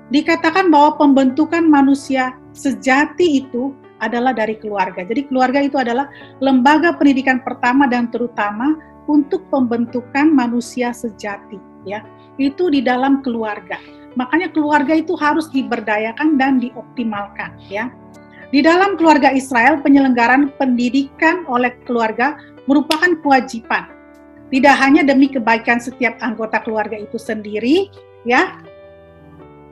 Dikatakan 0.09 0.73
bahwa 0.73 0.97
pembentukan 0.97 1.69
manusia 1.69 2.33
sejati 2.57 3.45
itu 3.45 3.77
adalah 4.01 4.33
dari 4.33 4.57
keluarga. 4.57 5.05
Jadi 5.05 5.29
keluarga 5.29 5.61
itu 5.61 5.77
adalah 5.77 6.09
lembaga 6.41 6.95
pendidikan 6.97 7.43
pertama 7.43 7.85
dan 7.91 8.09
terutama 8.09 8.79
untuk 9.11 9.45
pembentukan 9.53 10.33
manusia 10.33 10.95
sejati 10.95 11.59
ya. 11.85 12.01
Itu 12.39 12.71
di 12.71 12.81
dalam 12.81 13.21
keluarga. 13.21 13.77
Makanya 14.15 14.51
keluarga 14.55 14.97
itu 14.97 15.13
harus 15.19 15.51
diberdayakan 15.53 16.41
dan 16.41 16.63
dioptimalkan 16.63 17.59
ya. 17.69 17.93
Di 18.49 18.65
dalam 18.65 18.97
keluarga 18.97 19.29
Israel, 19.29 19.77
penyelenggaraan 19.85 20.57
pendidikan 20.57 21.45
oleh 21.45 21.77
keluarga 21.85 22.41
merupakan 22.65 23.13
kewajiban. 23.21 23.93
Tidak 24.49 24.77
hanya 24.81 25.05
demi 25.05 25.29
kebaikan 25.29 25.77
setiap 25.77 26.17
anggota 26.25 26.65
keluarga 26.65 26.97
itu 26.97 27.21
sendiri, 27.21 27.93
ya, 28.25 28.57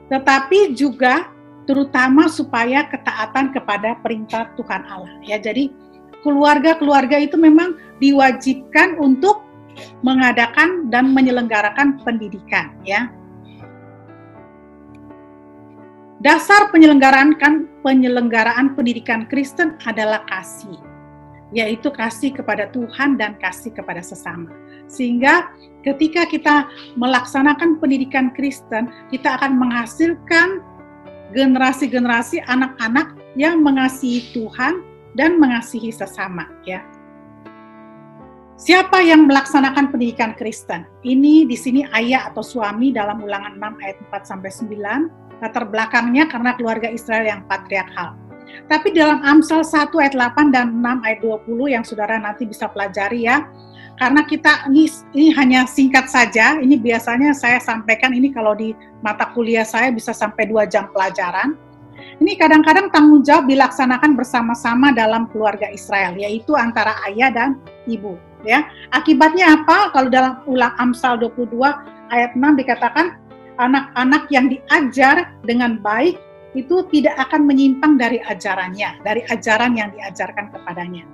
tetapi 0.07 0.73
juga 0.75 1.31
terutama 1.67 2.31
supaya 2.31 2.87
ketaatan 2.87 3.51
kepada 3.51 3.99
perintah 3.99 4.47
Tuhan 4.55 4.87
Allah. 4.87 5.19
Ya, 5.27 5.35
jadi 5.35 5.67
keluarga-keluarga 6.23 7.19
itu 7.19 7.35
memang 7.35 7.75
diwajibkan 7.99 8.97
untuk 8.97 9.43
mengadakan 10.01 10.89
dan 10.89 11.11
menyelenggarakan 11.13 12.01
pendidikan, 12.01 12.73
ya. 12.87 13.11
Dasar 16.17 16.73
penyelenggaraan 16.73 17.37
kan 17.37 17.69
penyelenggaraan 17.85 18.73
pendidikan 18.73 19.29
Kristen 19.29 19.77
adalah 19.85 20.25
kasih, 20.25 20.81
yaitu 21.53 21.93
kasih 21.93 22.33
kepada 22.33 22.73
Tuhan 22.73 23.21
dan 23.21 23.37
kasih 23.37 23.69
kepada 23.69 24.01
sesama. 24.01 24.49
Sehingga 24.89 25.53
ketika 25.87 26.27
kita 26.27 26.55
melaksanakan 26.99 27.79
pendidikan 27.79 28.35
Kristen, 28.35 28.91
kita 29.07 29.39
akan 29.39 29.55
menghasilkan 29.55 30.59
generasi-generasi 31.31 32.43
anak-anak 32.43 33.15
yang 33.39 33.63
mengasihi 33.63 34.35
Tuhan 34.35 34.83
dan 35.15 35.39
mengasihi 35.39 35.91
sesama, 35.95 36.51
ya. 36.67 36.83
Siapa 38.57 39.05
yang 39.05 39.29
melaksanakan 39.29 39.93
pendidikan 39.93 40.33
Kristen? 40.33 40.89
Ini 41.05 41.45
di 41.45 41.53
sini 41.53 41.85
ayah 41.93 42.33
atau 42.33 42.41
suami 42.41 42.89
dalam 42.89 43.21
Ulangan 43.21 43.53
6 43.53 43.83
ayat 43.85 43.97
4 44.09 44.25
sampai 44.25 44.49
9 44.49 45.37
latar 45.37 45.69
belakangnya 45.69 46.25
karena 46.25 46.57
keluarga 46.57 46.89
Israel 46.89 47.29
yang 47.29 47.45
patriarkal. 47.45 48.17
Tapi 48.65 48.97
dalam 48.97 49.21
Amsal 49.21 49.61
1 49.61 49.93
ayat 50.01 50.17
8 50.17 50.49
dan 50.49 50.73
6 50.73 51.05
ayat 51.05 51.19
20 51.21 51.69
yang 51.69 51.85
saudara 51.85 52.17
nanti 52.17 52.49
bisa 52.49 52.65
pelajari 52.65 53.29
ya, 53.29 53.45
karena 53.97 54.21
kita 54.29 54.69
ini, 54.69 54.85
ini 55.17 55.33
hanya 55.33 55.65
singkat 55.65 56.05
saja, 56.05 56.61
ini 56.61 56.77
biasanya 56.77 57.33
saya 57.33 57.57
sampaikan 57.57 58.13
ini 58.13 58.29
kalau 58.29 58.53
di 58.53 58.77
mata 59.01 59.33
kuliah 59.33 59.65
saya 59.65 59.89
bisa 59.89 60.13
sampai 60.13 60.45
2 60.45 60.69
jam 60.69 60.89
pelajaran. 60.93 61.57
Ini 62.21 62.37
kadang-kadang 62.37 62.93
tanggung 62.93 63.25
jawab 63.25 63.49
dilaksanakan 63.49 64.13
bersama-sama 64.13 64.93
dalam 64.93 65.25
keluarga 65.33 65.69
Israel, 65.73 66.13
yaitu 66.13 66.53
antara 66.53 66.93
ayah 67.09 67.33
dan 67.33 67.49
ibu. 67.89 68.17
Ya, 68.45 68.69
akibatnya 68.93 69.57
apa? 69.57 69.89
Kalau 69.89 70.09
dalam 70.13 70.45
ulang 70.45 70.77
Amsal 70.77 71.17
22 71.17 71.57
ayat 72.13 72.37
6 72.37 72.61
dikatakan 72.61 73.17
anak-anak 73.57 74.29
yang 74.29 74.45
diajar 74.53 75.33
dengan 75.41 75.81
baik 75.81 76.21
itu 76.53 76.85
tidak 76.93 77.17
akan 77.17 77.49
menyimpang 77.49 77.97
dari 77.97 78.21
ajarannya, 78.21 79.01
dari 79.01 79.25
ajaran 79.29 79.73
yang 79.73 79.89
diajarkan 79.93 80.53
kepadanya. 80.53 81.05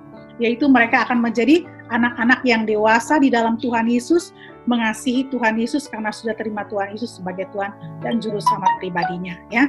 Yaitu 0.42 0.66
mereka 0.66 1.06
akan 1.06 1.22
menjadi 1.22 1.62
anak-anak 1.92 2.42
yang 2.42 2.66
dewasa 2.66 3.20
di 3.22 3.30
dalam 3.30 3.60
Tuhan 3.60 3.86
Yesus, 3.86 4.34
mengasihi 4.64 5.28
Tuhan 5.28 5.60
Yesus 5.60 5.86
karena 5.86 6.08
sudah 6.10 6.34
terima 6.34 6.64
Tuhan 6.66 6.96
Yesus 6.96 7.20
sebagai 7.20 7.46
Tuhan 7.52 7.70
dan 8.00 8.18
juru 8.18 8.40
selamat 8.40 8.72
pribadinya, 8.80 9.36
ya. 9.52 9.68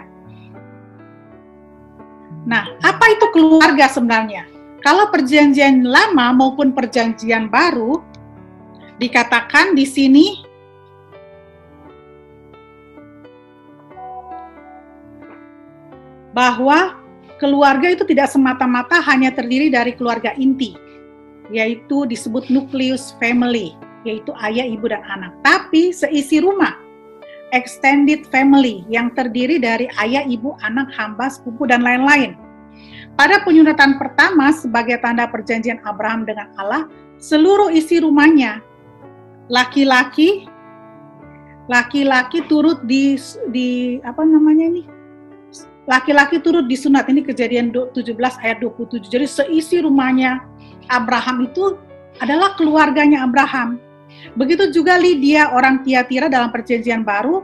Nah, 2.45 2.69
apa 2.85 3.05
itu 3.09 3.25
keluarga 3.33 3.89
sebenarnya? 3.89 4.45
Kalau 4.85 5.09
perjanjian 5.09 5.81
lama 5.81 6.29
maupun 6.29 6.69
perjanjian 6.69 7.49
baru 7.49 8.05
dikatakan 9.01 9.73
di 9.73 9.81
sini 9.81 10.45
bahwa 16.35 17.04
keluarga 17.37 17.91
itu 17.91 18.03
tidak 18.07 18.31
semata-mata 18.31 18.99
hanya 19.03 19.31
terdiri 19.31 19.67
dari 19.67 19.95
keluarga 19.95 20.31
inti, 20.39 20.75
yaitu 21.51 22.07
disebut 22.07 22.47
nucleus 22.47 23.13
family, 23.19 23.75
yaitu 24.07 24.31
ayah, 24.43 24.63
ibu, 24.63 24.87
dan 24.87 25.03
anak. 25.07 25.35
Tapi 25.43 25.91
seisi 25.91 26.39
rumah, 26.39 26.79
extended 27.51 28.23
family 28.31 28.87
yang 28.87 29.11
terdiri 29.13 29.59
dari 29.59 29.91
ayah, 29.99 30.23
ibu, 30.23 30.55
anak, 30.63 30.91
hamba, 30.95 31.27
sepupu, 31.27 31.67
dan 31.67 31.83
lain-lain. 31.83 32.39
Pada 33.15 33.39
penyunatan 33.47 33.95
pertama 33.95 34.51
sebagai 34.51 34.99
tanda 34.99 35.23
perjanjian 35.31 35.79
Abraham 35.87 36.27
dengan 36.27 36.51
Allah, 36.59 36.91
seluruh 37.15 37.71
isi 37.71 38.03
rumahnya, 38.03 38.59
laki-laki, 39.47 40.51
laki-laki 41.71 42.43
turut 42.51 42.83
di, 42.83 43.15
di 43.55 43.97
apa 44.03 44.21
namanya 44.27 44.67
ini 44.67 44.94
laki-laki 45.89 46.41
turut 46.41 46.65
disunat. 46.65 47.09
Ini 47.09 47.25
kejadian 47.25 47.71
17 47.73 48.17
ayat 48.41 48.57
27. 48.61 49.09
Jadi 49.09 49.25
seisi 49.25 49.81
rumahnya 49.81 50.41
Abraham 50.89 51.45
itu 51.49 51.77
adalah 52.21 52.53
keluarganya 52.57 53.25
Abraham. 53.25 53.81
Begitu 54.37 54.71
juga 54.71 54.97
Lydia 54.97 55.53
orang 55.53 55.83
Tiatira 55.85 56.29
dalam 56.29 56.49
perjanjian 56.49 57.05
baru, 57.05 57.43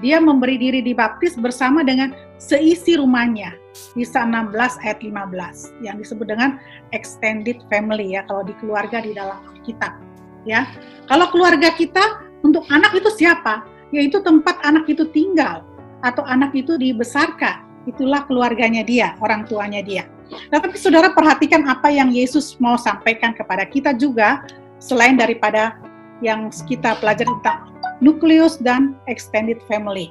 dia 0.00 0.18
memberi 0.18 0.56
diri 0.56 0.80
dibaptis 0.80 1.36
bersama 1.36 1.84
dengan 1.84 2.14
seisi 2.40 2.96
rumahnya. 2.96 3.54
Bisa 3.96 4.20
16 4.24 4.52
ayat 4.84 5.00
15 5.00 5.80
yang 5.80 5.96
disebut 5.96 6.28
dengan 6.28 6.60
extended 6.92 7.56
family 7.72 8.12
ya 8.12 8.20
kalau 8.28 8.44
di 8.44 8.52
keluarga 8.60 9.00
di 9.00 9.16
dalam 9.16 9.40
Alkitab 9.48 9.96
ya. 10.44 10.68
Kalau 11.08 11.28
keluarga 11.32 11.72
kita 11.72 12.20
untuk 12.44 12.68
anak 12.68 12.92
itu 12.92 13.08
siapa? 13.16 13.64
Yaitu 13.92 14.20
tempat 14.24 14.60
anak 14.64 14.88
itu 14.88 15.08
tinggal 15.12 15.64
atau 16.04 16.24
anak 16.24 16.52
itu 16.56 16.76
dibesarkan 16.76 17.71
itulah 17.86 18.24
keluarganya 18.26 18.82
dia, 18.86 19.14
orang 19.18 19.46
tuanya 19.46 19.82
dia. 19.82 20.06
Nah, 20.48 20.62
tapi 20.62 20.80
saudara 20.80 21.12
perhatikan 21.12 21.66
apa 21.68 21.92
yang 21.92 22.08
Yesus 22.08 22.56
mau 22.56 22.80
sampaikan 22.80 23.36
kepada 23.36 23.68
kita 23.68 23.92
juga, 23.92 24.46
selain 24.80 25.14
daripada 25.14 25.76
yang 26.24 26.48
kita 26.66 26.96
pelajari 27.02 27.28
tentang 27.42 27.72
nukleus 28.00 28.58
dan 28.58 28.96
extended 29.06 29.60
family. 29.68 30.08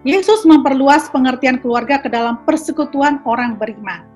Yesus 0.00 0.48
memperluas 0.48 1.12
pengertian 1.12 1.60
keluarga 1.60 2.00
ke 2.00 2.08
dalam 2.08 2.40
persekutuan 2.48 3.20
orang 3.28 3.60
beriman. 3.60 4.08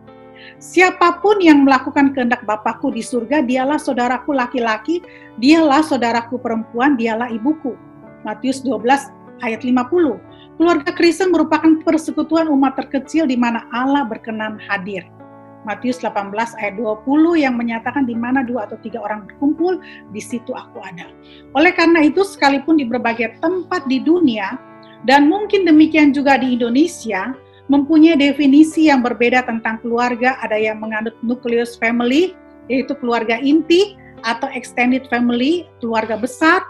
Siapa 0.57 1.21
pun 1.21 1.41
yang 1.45 1.69
melakukan 1.69 2.17
kehendak 2.17 2.45
Bapakku 2.49 2.89
di 2.89 3.05
surga, 3.05 3.45
dialah 3.45 3.77
saudaraku 3.77 4.33
laki-laki, 4.33 5.05
dialah 5.37 5.85
saudaraku 5.85 6.41
perempuan, 6.41 6.97
dialah 6.97 7.29
ibuku. 7.29 7.77
Matius 8.25 8.65
12 8.65 9.13
ayat 9.45 9.61
50. 9.61 10.17
Keluarga 10.55 10.95
Kristen 10.95 11.35
merupakan 11.35 11.83
persekutuan 11.83 12.47
umat 12.47 12.79
terkecil 12.79 13.27
di 13.27 13.35
mana 13.35 13.67
Allah 13.75 14.07
berkenan 14.07 14.63
hadir. 14.63 15.03
Matius 15.67 15.99
18 15.99 16.31
ayat 16.61 16.77
20 16.79 17.03
yang 17.41 17.57
menyatakan 17.57 18.05
di 18.05 18.15
mana 18.15 18.45
dua 18.45 18.69
atau 18.69 18.77
tiga 18.85 19.01
orang 19.01 19.27
berkumpul, 19.27 19.81
di 20.13 20.21
situ 20.23 20.53
aku 20.53 20.79
ada. 20.85 21.11
Oleh 21.57 21.73
karena 21.73 22.05
itu, 22.05 22.23
sekalipun 22.23 22.79
di 22.79 22.85
berbagai 22.85 23.41
tempat 23.41 23.89
di 23.89 23.99
dunia, 23.99 24.61
dan 25.09 25.27
mungkin 25.27 25.65
demikian 25.65 26.13
juga 26.13 26.37
di 26.37 26.55
Indonesia, 26.55 27.33
mempunyai 27.73 28.15
definisi 28.15 28.93
yang 28.93 29.01
berbeda 29.01 29.49
tentang 29.49 29.81
keluarga, 29.81 30.37
ada 30.45 30.55
yang 30.55 30.85
menganut 30.85 31.17
nucleus 31.25 31.81
family, 31.81 32.37
yaitu 32.69 32.93
keluarga 33.01 33.41
inti, 33.41 33.97
atau 34.25 34.49
extended 34.53 35.09
family, 35.09 35.65
keluarga 35.81 36.21
besar, 36.21 36.61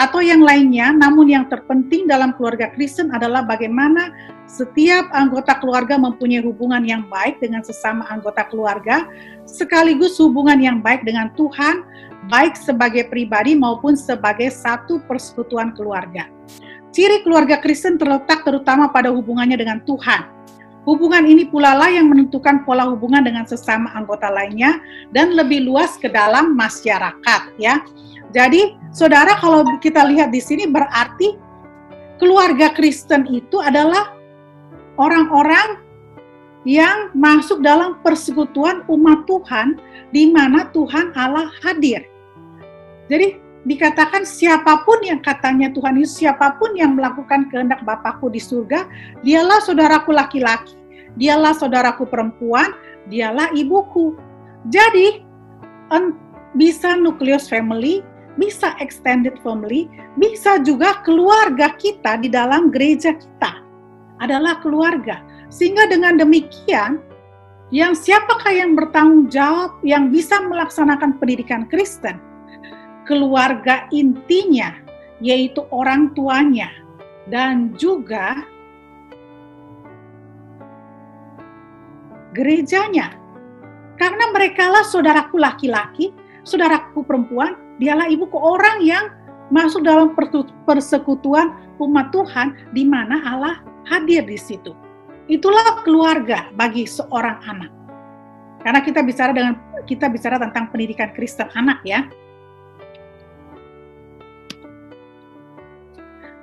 atau 0.00 0.24
yang 0.24 0.40
lainnya, 0.40 0.88
namun 0.96 1.28
yang 1.28 1.44
terpenting 1.52 2.08
dalam 2.08 2.32
keluarga 2.32 2.72
Kristen 2.72 3.12
adalah 3.12 3.44
bagaimana 3.44 4.08
setiap 4.48 5.08
anggota 5.12 5.60
keluarga 5.60 6.00
mempunyai 6.00 6.40
hubungan 6.40 6.80
yang 6.84 7.04
baik 7.12 7.40
dengan 7.44 7.60
sesama 7.60 8.08
anggota 8.08 8.48
keluarga, 8.48 9.04
sekaligus 9.44 10.16
hubungan 10.16 10.60
yang 10.60 10.78
baik 10.80 11.04
dengan 11.04 11.28
Tuhan, 11.36 11.84
baik 12.32 12.56
sebagai 12.56 13.08
pribadi 13.12 13.52
maupun 13.52 13.92
sebagai 13.92 14.48
satu 14.48 15.00
persekutuan 15.04 15.76
keluarga. 15.76 16.28
Ciri 16.92 17.24
keluarga 17.24 17.56
Kristen 17.60 17.96
terletak 17.96 18.44
terutama 18.44 18.92
pada 18.92 19.08
hubungannya 19.08 19.56
dengan 19.56 19.80
Tuhan. 19.84 20.28
Hubungan 20.82 21.24
ini 21.24 21.46
pula 21.46 21.78
lah 21.78 21.88
yang 21.88 22.10
menentukan 22.10 22.66
pola 22.66 22.84
hubungan 22.90 23.22
dengan 23.22 23.46
sesama 23.46 23.94
anggota 23.94 24.26
lainnya 24.28 24.82
dan 25.14 25.32
lebih 25.32 25.62
luas 25.62 25.94
ke 25.96 26.10
dalam 26.10 26.58
masyarakat 26.58 27.42
ya. 27.56 27.80
Jadi, 28.32 28.76
saudara 28.90 29.36
kalau 29.36 29.64
kita 29.78 30.08
lihat 30.08 30.32
di 30.32 30.40
sini 30.40 30.64
berarti 30.64 31.36
keluarga 32.16 32.72
Kristen 32.72 33.28
itu 33.28 33.60
adalah 33.60 34.16
orang-orang 34.96 35.80
yang 36.62 37.10
masuk 37.12 37.58
dalam 37.60 37.98
persekutuan 38.06 38.86
umat 38.86 39.26
Tuhan 39.26 39.76
di 40.14 40.30
mana 40.30 40.70
Tuhan 40.70 41.10
Allah 41.18 41.50
hadir. 41.60 42.06
Jadi 43.10 43.42
dikatakan 43.66 44.22
siapa 44.22 44.86
pun 44.86 45.02
yang 45.02 45.18
katanya 45.18 45.74
Tuhan 45.74 45.98
Yesus, 45.98 46.22
siapa 46.22 46.54
pun 46.62 46.72
yang 46.78 46.94
melakukan 46.94 47.50
kehendak 47.50 47.82
Bapakku 47.82 48.30
di 48.30 48.38
surga, 48.38 48.86
dialah 49.26 49.58
saudaraku 49.58 50.14
laki-laki, 50.14 50.78
dialah 51.18 51.52
saudaraku 51.52 52.06
perempuan, 52.06 52.70
dialah 53.10 53.50
ibuku. 53.58 54.14
Jadi 54.70 55.26
bisa 56.54 56.94
nucleus 56.94 57.50
family, 57.50 58.06
bisa 58.40 58.76
extended 58.80 59.36
family, 59.40 59.90
bisa 60.16 60.60
juga 60.62 61.00
keluarga 61.04 61.74
kita 61.76 62.20
di 62.20 62.32
dalam 62.32 62.72
gereja 62.72 63.12
kita 63.16 63.60
adalah 64.22 64.62
keluarga 64.62 65.20
sehingga 65.52 65.84
dengan 65.84 66.16
demikian, 66.16 66.96
yang 67.68 67.92
siapakah 67.92 68.52
yang 68.52 68.72
bertanggung 68.72 69.28
jawab 69.28 69.76
yang 69.84 70.08
bisa 70.08 70.40
melaksanakan 70.40 71.20
pendidikan 71.20 71.68
Kristen? 71.68 72.16
Keluarga 73.04 73.84
intinya, 73.92 74.72
yaitu 75.20 75.64
orang 75.68 76.16
tuanya, 76.16 76.72
dan 77.28 77.76
juga 77.76 78.48
gerejanya. 82.32 83.12
Karena 84.00 84.32
mereka 84.32 84.72
lah 84.72 84.88
saudaraku 84.88 85.36
laki-laki, 85.36 86.16
saudaraku 86.48 87.04
perempuan, 87.04 87.71
dialah 87.82 88.06
ibuku 88.06 88.38
orang 88.38 88.78
yang 88.86 89.10
masuk 89.50 89.82
dalam 89.82 90.14
persekutuan 90.64 91.50
umat 91.82 92.14
Tuhan 92.14 92.54
di 92.70 92.86
mana 92.86 93.18
Allah 93.26 93.58
hadir 93.90 94.22
di 94.22 94.38
situ. 94.38 94.70
Itulah 95.26 95.82
keluarga 95.82 96.54
bagi 96.54 96.86
seorang 96.86 97.42
anak. 97.50 97.70
Karena 98.62 98.78
kita 98.78 99.02
bicara 99.02 99.34
dengan 99.34 99.58
kita 99.82 100.06
bicara 100.06 100.38
tentang 100.38 100.70
pendidikan 100.70 101.10
Kristen 101.10 101.50
anak 101.58 101.82
ya. 101.82 102.06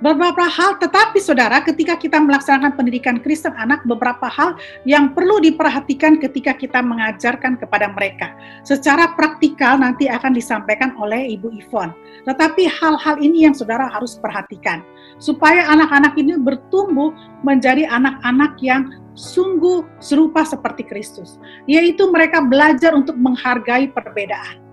Beberapa 0.00 0.48
hal, 0.48 0.80
tetapi 0.80 1.20
saudara, 1.20 1.60
ketika 1.60 1.92
kita 1.92 2.16
melaksanakan 2.16 2.72
pendidikan 2.72 3.20
Kristen 3.20 3.52
anak, 3.52 3.84
beberapa 3.84 4.32
hal 4.32 4.56
yang 4.88 5.12
perlu 5.12 5.44
diperhatikan 5.44 6.16
ketika 6.16 6.56
kita 6.56 6.80
mengajarkan 6.80 7.60
kepada 7.60 7.92
mereka. 7.92 8.32
Secara 8.64 9.12
praktikal 9.12 9.76
nanti 9.76 10.08
akan 10.08 10.32
disampaikan 10.32 10.96
oleh 10.96 11.36
Ibu 11.36 11.52
Ivon. 11.52 11.92
Tetapi 12.24 12.64
hal-hal 12.80 13.20
ini 13.20 13.44
yang 13.44 13.52
saudara 13.52 13.92
harus 13.92 14.16
perhatikan. 14.16 14.80
Supaya 15.20 15.68
anak-anak 15.68 16.16
ini 16.16 16.40
bertumbuh 16.40 17.12
menjadi 17.44 17.84
anak-anak 17.92 18.56
yang 18.64 18.88
sungguh 19.12 19.84
serupa 20.00 20.48
seperti 20.48 20.80
Kristus. 20.88 21.36
Yaitu 21.68 22.08
mereka 22.08 22.40
belajar 22.40 22.96
untuk 22.96 23.20
menghargai 23.20 23.92
perbedaan 23.92 24.64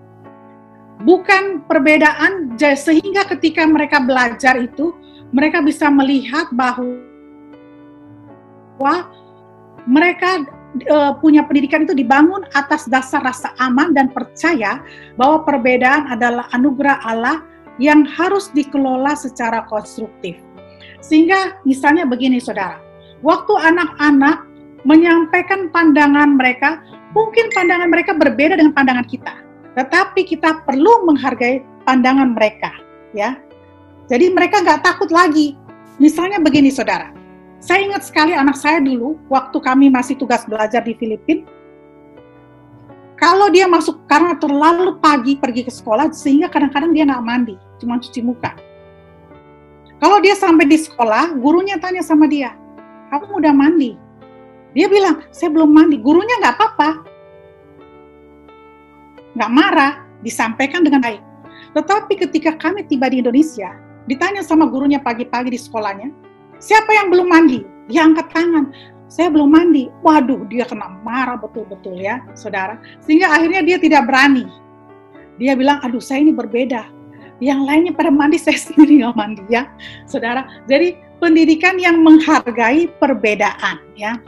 bukan 1.06 1.62
perbedaan 1.70 2.58
sehingga 2.58 3.22
ketika 3.30 3.62
mereka 3.62 4.02
belajar 4.02 4.58
itu 4.58 4.90
mereka 5.34 5.60
bisa 5.60 5.92
melihat 5.92 6.48
bahwa 6.52 6.98
mereka 9.84 10.44
uh, 10.88 11.12
punya 11.18 11.44
pendidikan 11.44 11.84
itu 11.88 11.96
dibangun 11.96 12.44
atas 12.52 12.88
dasar 12.88 13.24
rasa 13.24 13.52
aman 13.60 13.96
dan 13.96 14.12
percaya 14.12 14.84
bahwa 15.16 15.44
perbedaan 15.44 16.08
adalah 16.12 16.48
anugerah 16.52 17.00
Allah 17.04 17.44
yang 17.80 18.04
harus 18.04 18.50
dikelola 18.52 19.14
secara 19.14 19.64
konstruktif. 19.70 20.36
Sehingga 20.98 21.62
misalnya 21.62 22.04
begini 22.04 22.42
saudara, 22.42 22.82
waktu 23.22 23.54
anak-anak 23.54 24.44
menyampaikan 24.82 25.70
pandangan 25.70 26.34
mereka, 26.34 26.82
mungkin 27.14 27.50
pandangan 27.54 27.88
mereka 27.90 28.12
berbeda 28.18 28.58
dengan 28.58 28.74
pandangan 28.74 29.06
kita. 29.06 29.34
Tetapi 29.78 30.26
kita 30.26 30.66
perlu 30.66 31.06
menghargai 31.06 31.62
pandangan 31.86 32.34
mereka, 32.34 32.74
ya. 33.14 33.38
Jadi 34.08 34.32
mereka 34.32 34.64
nggak 34.64 34.80
takut 34.82 35.12
lagi. 35.12 35.54
Misalnya 36.00 36.40
begini 36.40 36.72
saudara, 36.72 37.12
saya 37.60 37.84
ingat 37.84 38.06
sekali 38.06 38.32
anak 38.32 38.56
saya 38.56 38.78
dulu, 38.80 39.18
waktu 39.28 39.58
kami 39.60 39.90
masih 39.90 40.14
tugas 40.14 40.46
belajar 40.46 40.80
di 40.80 40.94
Filipina, 40.94 41.42
kalau 43.18 43.50
dia 43.50 43.66
masuk 43.66 44.06
karena 44.06 44.38
terlalu 44.38 44.94
pagi 45.02 45.34
pergi 45.34 45.66
ke 45.66 45.72
sekolah, 45.74 46.14
sehingga 46.14 46.46
kadang-kadang 46.46 46.94
dia 46.94 47.02
nggak 47.02 47.24
mandi, 47.26 47.58
cuma 47.82 47.98
cuci 47.98 48.22
muka. 48.22 48.54
Kalau 49.98 50.22
dia 50.22 50.38
sampai 50.38 50.70
di 50.70 50.78
sekolah, 50.78 51.34
gurunya 51.34 51.74
tanya 51.82 52.06
sama 52.06 52.30
dia, 52.30 52.54
kamu 53.10 53.42
udah 53.42 53.50
mandi? 53.50 53.98
Dia 54.76 54.86
bilang, 54.86 55.26
saya 55.34 55.50
belum 55.50 55.74
mandi. 55.74 55.98
Gurunya 55.98 56.38
nggak 56.38 56.54
apa-apa. 56.54 56.90
Nggak 59.34 59.50
marah, 59.50 59.92
disampaikan 60.22 60.86
dengan 60.86 61.02
baik. 61.02 61.22
Tetapi 61.74 62.14
ketika 62.14 62.54
kami 62.54 62.86
tiba 62.86 63.10
di 63.10 63.18
Indonesia, 63.18 63.74
ditanya 64.08 64.40
sama 64.40 64.66
gurunya 64.66 64.98
pagi-pagi 64.98 65.52
di 65.52 65.60
sekolahnya, 65.60 66.08
siapa 66.58 66.88
yang 66.96 67.12
belum 67.12 67.28
mandi? 67.28 67.60
Dia 67.92 68.08
angkat 68.08 68.32
tangan, 68.32 68.72
saya 69.08 69.32
belum 69.32 69.48
mandi. 69.48 69.88
Waduh, 70.04 70.44
dia 70.52 70.68
kena 70.68 71.00
marah 71.04 71.40
betul-betul 71.40 71.96
ya, 71.96 72.20
saudara. 72.36 72.80
Sehingga 73.04 73.32
akhirnya 73.32 73.64
dia 73.64 73.76
tidak 73.80 74.04
berani. 74.04 74.44
Dia 75.40 75.56
bilang, 75.56 75.80
aduh 75.80 76.00
saya 76.00 76.24
ini 76.24 76.32
berbeda. 76.36 76.84
Yang 77.38 77.60
lainnya 77.64 77.92
pada 77.96 78.10
mandi, 78.12 78.36
saya 78.44 78.56
sendiri 78.60 79.04
nggak 79.04 79.16
mandi 79.16 79.44
ya, 79.48 79.68
saudara. 80.04 80.44
Jadi 80.68 80.96
pendidikan 81.18 81.80
yang 81.80 82.00
menghargai 82.04 82.92
perbedaan 83.00 83.80
ya. 83.96 84.20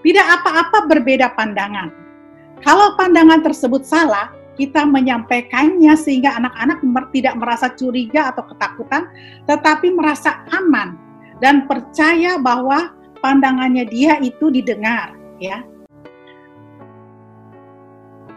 Tidak 0.00 0.26
apa-apa 0.40 0.88
berbeda 0.88 1.36
pandangan. 1.36 1.92
Kalau 2.64 2.96
pandangan 2.96 3.44
tersebut 3.44 3.84
salah, 3.84 4.32
kita 4.58 4.86
menyampaikannya 4.86 5.94
sehingga 5.94 6.36
anak-anak 6.38 6.82
tidak 7.14 7.34
merasa 7.38 7.66
curiga 7.74 8.34
atau 8.34 8.46
ketakutan, 8.48 9.06
tetapi 9.46 9.94
merasa 9.94 10.42
aman 10.50 10.98
dan 11.40 11.64
percaya 11.64 12.36
bahwa 12.36 12.92
pandangannya 13.20 13.84
dia 13.88 14.18
itu 14.20 14.48
didengar, 14.48 15.16
ya. 15.40 15.64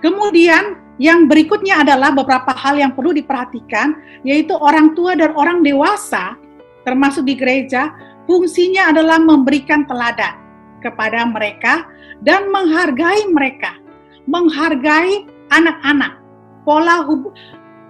Kemudian 0.04 0.84
yang 1.00 1.32
berikutnya 1.32 1.82
adalah 1.88 2.12
beberapa 2.12 2.52
hal 2.54 2.78
yang 2.78 2.92
perlu 2.92 3.16
diperhatikan, 3.16 3.96
yaitu 4.28 4.54
orang 4.54 4.94
tua 4.94 5.16
dan 5.16 5.32
orang 5.34 5.64
dewasa, 5.64 6.36
termasuk 6.84 7.24
di 7.24 7.40
gereja, 7.40 7.96
fungsinya 8.28 8.92
adalah 8.92 9.18
memberikan 9.18 9.88
teladan 9.88 10.36
kepada 10.84 11.24
mereka 11.24 11.88
dan 12.20 12.52
menghargai 12.52 13.32
mereka, 13.32 13.80
menghargai 14.28 15.26
anak-anak. 15.54 16.18
Pola 16.66 17.06
hub 17.06 17.30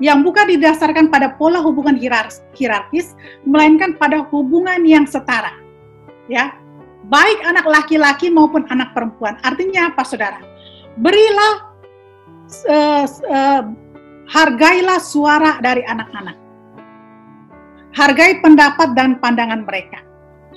yang 0.01 0.25
bukan 0.25 0.49
didasarkan 0.51 1.07
pada 1.07 1.37
pola 1.39 1.63
hubungan 1.63 1.95
hierarkis, 1.95 3.15
melainkan 3.47 3.95
pada 3.95 4.25
hubungan 4.33 4.83
yang 4.83 5.07
setara. 5.07 5.53
Ya, 6.27 6.57
baik 7.07 7.39
anak 7.45 7.63
laki-laki 7.63 8.27
maupun 8.27 8.67
anak 8.67 8.91
perempuan. 8.91 9.37
Artinya 9.45 9.93
apa, 9.93 10.01
saudara? 10.03 10.41
Berilah, 10.99 11.53
uh, 12.67 13.05
uh, 13.07 13.61
hargailah 14.27 14.99
suara 14.99 15.61
dari 15.61 15.85
anak-anak. 15.85 16.37
Hargai 17.93 18.41
pendapat 18.41 18.97
dan 18.97 19.21
pandangan 19.21 19.69
mereka. 19.69 20.01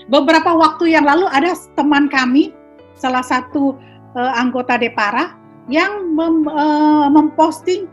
Beberapa 0.08 0.56
waktu 0.56 0.96
yang 0.96 1.04
lalu 1.04 1.28
ada 1.28 1.52
teman 1.76 2.08
kami, 2.08 2.56
salah 2.96 3.20
satu 3.20 3.76
uh, 4.16 4.32
anggota 4.40 4.80
Depara, 4.80 5.36
yang 5.66 6.14
mem, 6.14 6.46
uh, 6.46 7.10
memposting 7.10 7.90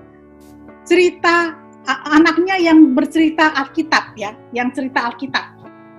cerita 0.85 1.57
anaknya 1.87 2.55
yang 2.59 2.95
bercerita 2.95 3.51
Alkitab 3.59 4.15
ya, 4.15 4.31
yang 4.55 4.71
cerita 4.71 5.11
Alkitab. 5.11 5.45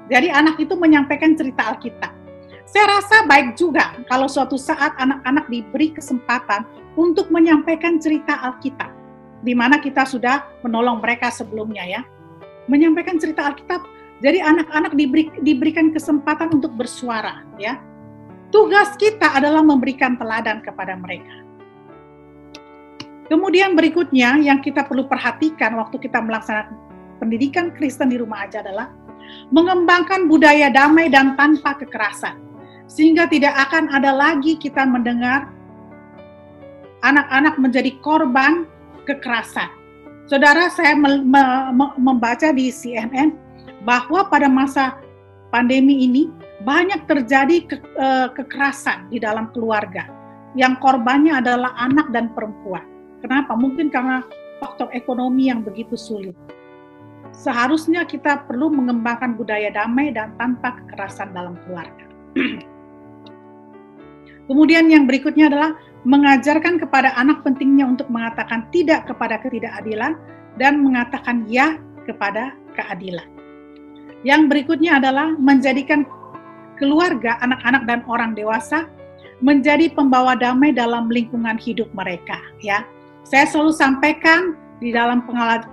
Jadi 0.09 0.29
anak 0.33 0.57
itu 0.61 0.77
menyampaikan 0.77 1.37
cerita 1.37 1.73
Alkitab. 1.73 2.13
Saya 2.65 3.01
rasa 3.01 3.29
baik 3.29 3.57
juga 3.61 3.93
kalau 4.09 4.25
suatu 4.25 4.57
saat 4.57 4.97
anak-anak 4.97 5.49
diberi 5.53 5.93
kesempatan 5.93 6.65
untuk 6.97 7.29
menyampaikan 7.29 8.01
cerita 8.01 8.41
Alkitab, 8.41 8.89
di 9.45 9.53
mana 9.53 9.77
kita 9.81 10.09
sudah 10.09 10.49
menolong 10.65 11.05
mereka 11.05 11.29
sebelumnya 11.29 11.85
ya. 11.85 12.01
Menyampaikan 12.65 13.21
cerita 13.21 13.45
Alkitab, 13.45 13.85
jadi 14.25 14.41
anak-anak 14.41 14.97
diberi, 14.97 15.29
diberikan 15.45 15.93
kesempatan 15.93 16.57
untuk 16.57 16.73
bersuara 16.73 17.45
ya. 17.61 17.77
Tugas 18.49 18.97
kita 18.97 19.37
adalah 19.37 19.61
memberikan 19.61 20.17
teladan 20.17 20.65
kepada 20.65 20.97
mereka. 20.97 21.45
Kemudian 23.35 23.75
berikutnya 23.75 24.39
yang 24.39 24.63
kita 24.63 24.87
perlu 24.87 25.11
perhatikan 25.11 25.75
waktu 25.75 25.99
kita 25.99 26.23
melaksanakan 26.23 26.79
pendidikan 27.19 27.75
Kristen 27.75 28.15
di 28.15 28.23
rumah 28.23 28.47
aja 28.47 28.63
adalah 28.63 28.95
mengembangkan 29.51 30.31
budaya 30.31 30.71
damai 30.71 31.11
dan 31.11 31.35
tanpa 31.35 31.75
kekerasan. 31.83 32.39
sehingga 32.85 33.25
tidak 33.27 33.57
akan 33.57 33.89
ada 33.97 34.13
lagi 34.13 34.61
kita 34.61 34.85
mendengar 34.85 35.49
anak-anak 37.01 37.57
menjadi 37.57 37.97
korban 38.05 38.69
kekerasan. 39.09 39.73
Saudara, 40.29 40.69
saya 40.69 40.93
me 40.93 41.25
me 41.25 41.87
membaca 41.97 42.53
di 42.53 42.69
CNN 42.69 43.33
bahwa 43.89 44.29
pada 44.29 44.53
masa 44.53 45.01
pandemi 45.49 46.05
ini 46.05 46.29
banyak 46.61 47.09
terjadi 47.09 47.57
ke 47.73 47.77
uh, 47.97 48.29
kekerasan 48.37 49.09
di 49.09 49.17
dalam 49.17 49.49
keluarga. 49.57 50.13
Yang 50.55 50.85
korbannya 50.85 51.41
adalah 51.41 51.73
anak 51.81 52.13
dan 52.13 52.37
perempuan. 52.37 52.94
Kenapa? 53.25 53.57
Mungkin 53.57 53.89
karena 53.89 54.21
faktor 54.61 54.93
ekonomi 54.93 55.49
yang 55.49 55.65
begitu 55.65 55.97
sulit. 55.97 56.37
Seharusnya 57.33 58.05
kita 58.05 58.45
perlu 58.45 58.69
mengembangkan 58.69 59.33
budaya 59.33 59.73
damai 59.73 60.13
dan 60.13 60.37
tanpa 60.37 60.77
kekerasan 60.85 61.33
dalam 61.33 61.57
keluarga. 61.65 62.05
Kemudian 64.53 64.93
yang 64.93 65.09
berikutnya 65.09 65.49
adalah 65.49 65.73
mengajarkan 66.05 66.77
kepada 66.77 67.17
anak 67.17 67.41
pentingnya 67.41 67.89
untuk 67.89 68.13
mengatakan 68.13 68.69
tidak 68.69 69.09
kepada 69.09 69.41
ketidakadilan 69.41 70.21
dan 70.61 70.85
mengatakan 70.85 71.49
ya 71.49 71.81
kepada 72.05 72.53
keadilan. 72.77 73.25
Yang 74.21 74.53
berikutnya 74.53 75.01
adalah 75.01 75.33
menjadikan 75.41 76.05
keluarga, 76.77 77.41
anak-anak 77.41 77.89
dan 77.89 78.01
orang 78.05 78.37
dewasa 78.37 78.85
menjadi 79.41 79.93
pembawa 79.97 80.37
damai 80.37 80.77
dalam 80.77 81.09
lingkungan 81.09 81.57
hidup 81.57 81.89
mereka 81.97 82.37
ya. 82.61 82.85
Saya 83.25 83.49
selalu 83.49 83.73
sampaikan 83.73 84.55
di 84.79 84.93
dalam 84.93 85.25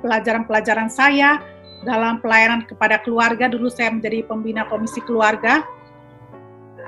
pelajaran-pelajaran 0.02 0.88
saya 0.88 1.44
dalam 1.84 2.22
pelayanan 2.22 2.64
kepada 2.64 3.02
keluarga 3.02 3.50
dulu 3.50 3.68
saya 3.68 3.90
menjadi 3.92 4.24
pembina 4.30 4.64
komisi 4.70 5.02
keluarga 5.02 5.66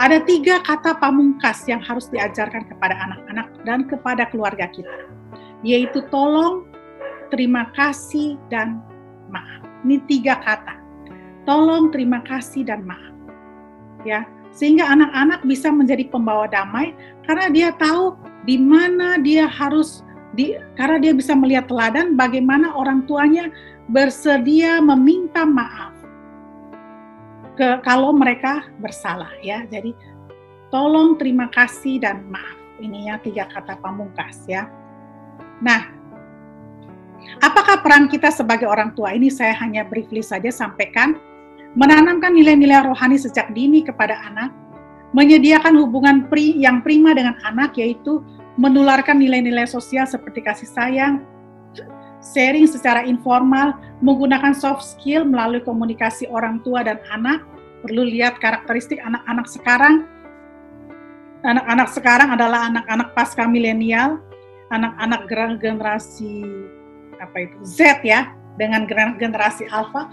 ada 0.01 0.17
tiga 0.25 0.57
kata 0.65 0.97
pamungkas 0.97 1.69
yang 1.69 1.81
harus 1.85 2.09
diajarkan 2.09 2.65
kepada 2.65 2.97
anak-anak 2.97 3.47
dan 3.61 3.85
kepada 3.85 4.25
keluarga 4.25 4.65
kita, 4.73 5.05
yaitu 5.61 6.01
tolong, 6.09 6.65
terima 7.29 7.69
kasih, 7.77 8.41
dan 8.49 8.81
maaf. 9.29 9.61
Ini 9.85 10.01
tiga 10.09 10.41
kata. 10.41 10.81
Tolong, 11.45 11.93
terima 11.93 12.25
kasih, 12.25 12.65
dan 12.65 12.81
maaf. 12.89 13.13
Ya, 14.01 14.25
sehingga 14.49 14.89
anak-anak 14.89 15.45
bisa 15.45 15.69
menjadi 15.69 16.09
pembawa 16.09 16.49
damai 16.49 16.97
karena 17.29 17.47
dia 17.53 17.69
tahu 17.77 18.17
di 18.49 18.57
mana 18.57 19.21
dia 19.21 19.45
harus 19.45 20.01
di, 20.33 20.57
karena 20.73 20.97
dia 20.97 21.13
bisa 21.13 21.37
melihat 21.37 21.69
teladan 21.69 22.17
bagaimana 22.17 22.73
orang 22.73 23.05
tuanya 23.05 23.53
bersedia 23.87 24.81
meminta 24.81 25.45
maaf 25.45 25.93
ke 27.53 27.79
kalau 27.85 28.09
mereka 28.11 28.65
bersalah 28.81 29.29
ya. 29.45 29.61
Jadi 29.69 29.93
tolong 30.73 31.15
terima 31.21 31.47
kasih 31.53 32.01
dan 32.01 32.25
maaf. 32.33 32.57
Ini 32.81 33.13
ya 33.13 33.15
tiga 33.21 33.45
kata 33.45 33.77
pamungkas 33.79 34.49
ya. 34.49 34.65
Nah, 35.61 35.87
apakah 37.39 37.85
peran 37.85 38.09
kita 38.09 38.33
sebagai 38.33 38.65
orang 38.65 38.91
tua 38.97 39.13
ini 39.13 39.29
saya 39.29 39.53
hanya 39.61 39.85
briefly 39.85 40.25
saja 40.25 40.49
sampaikan 40.49 41.15
menanamkan 41.77 42.33
nilai-nilai 42.33 42.85
rohani 42.85 43.17
sejak 43.17 43.53
dini 43.53 43.85
kepada 43.85 44.17
anak, 44.29 44.49
menyediakan 45.13 45.77
hubungan 45.77 46.25
pri 46.29 46.57
yang 46.57 46.81
prima 46.81 47.13
dengan 47.13 47.37
anak 47.45 47.77
yaitu 47.77 48.21
menularkan 48.59 49.17
nilai-nilai 49.17 49.65
sosial 49.65 50.05
seperti 50.05 50.45
kasih 50.45 50.69
sayang, 50.69 51.25
sharing 52.23 52.69
secara 52.69 53.03
informal, 53.03 53.75
menggunakan 53.99 54.55
soft 54.55 54.85
skill 54.85 55.27
melalui 55.27 55.59
komunikasi 55.59 56.29
orang 56.31 56.61
tua 56.61 56.85
dan 56.85 57.01
anak, 57.11 57.43
perlu 57.83 58.07
lihat 58.07 58.39
karakteristik 58.39 59.01
anak-anak 59.03 59.47
sekarang. 59.49 60.07
Anak-anak 61.43 61.91
sekarang 61.91 62.29
adalah 62.31 62.71
anak-anak 62.71 63.11
pasca 63.11 63.43
milenial, 63.43 64.23
anak-anak 64.71 65.27
generasi 65.59 66.47
apa 67.19 67.35
itu 67.43 67.57
Z 67.67 67.99
ya, 68.07 68.31
dengan 68.55 68.87
generasi 69.19 69.67
alpha 69.67 70.07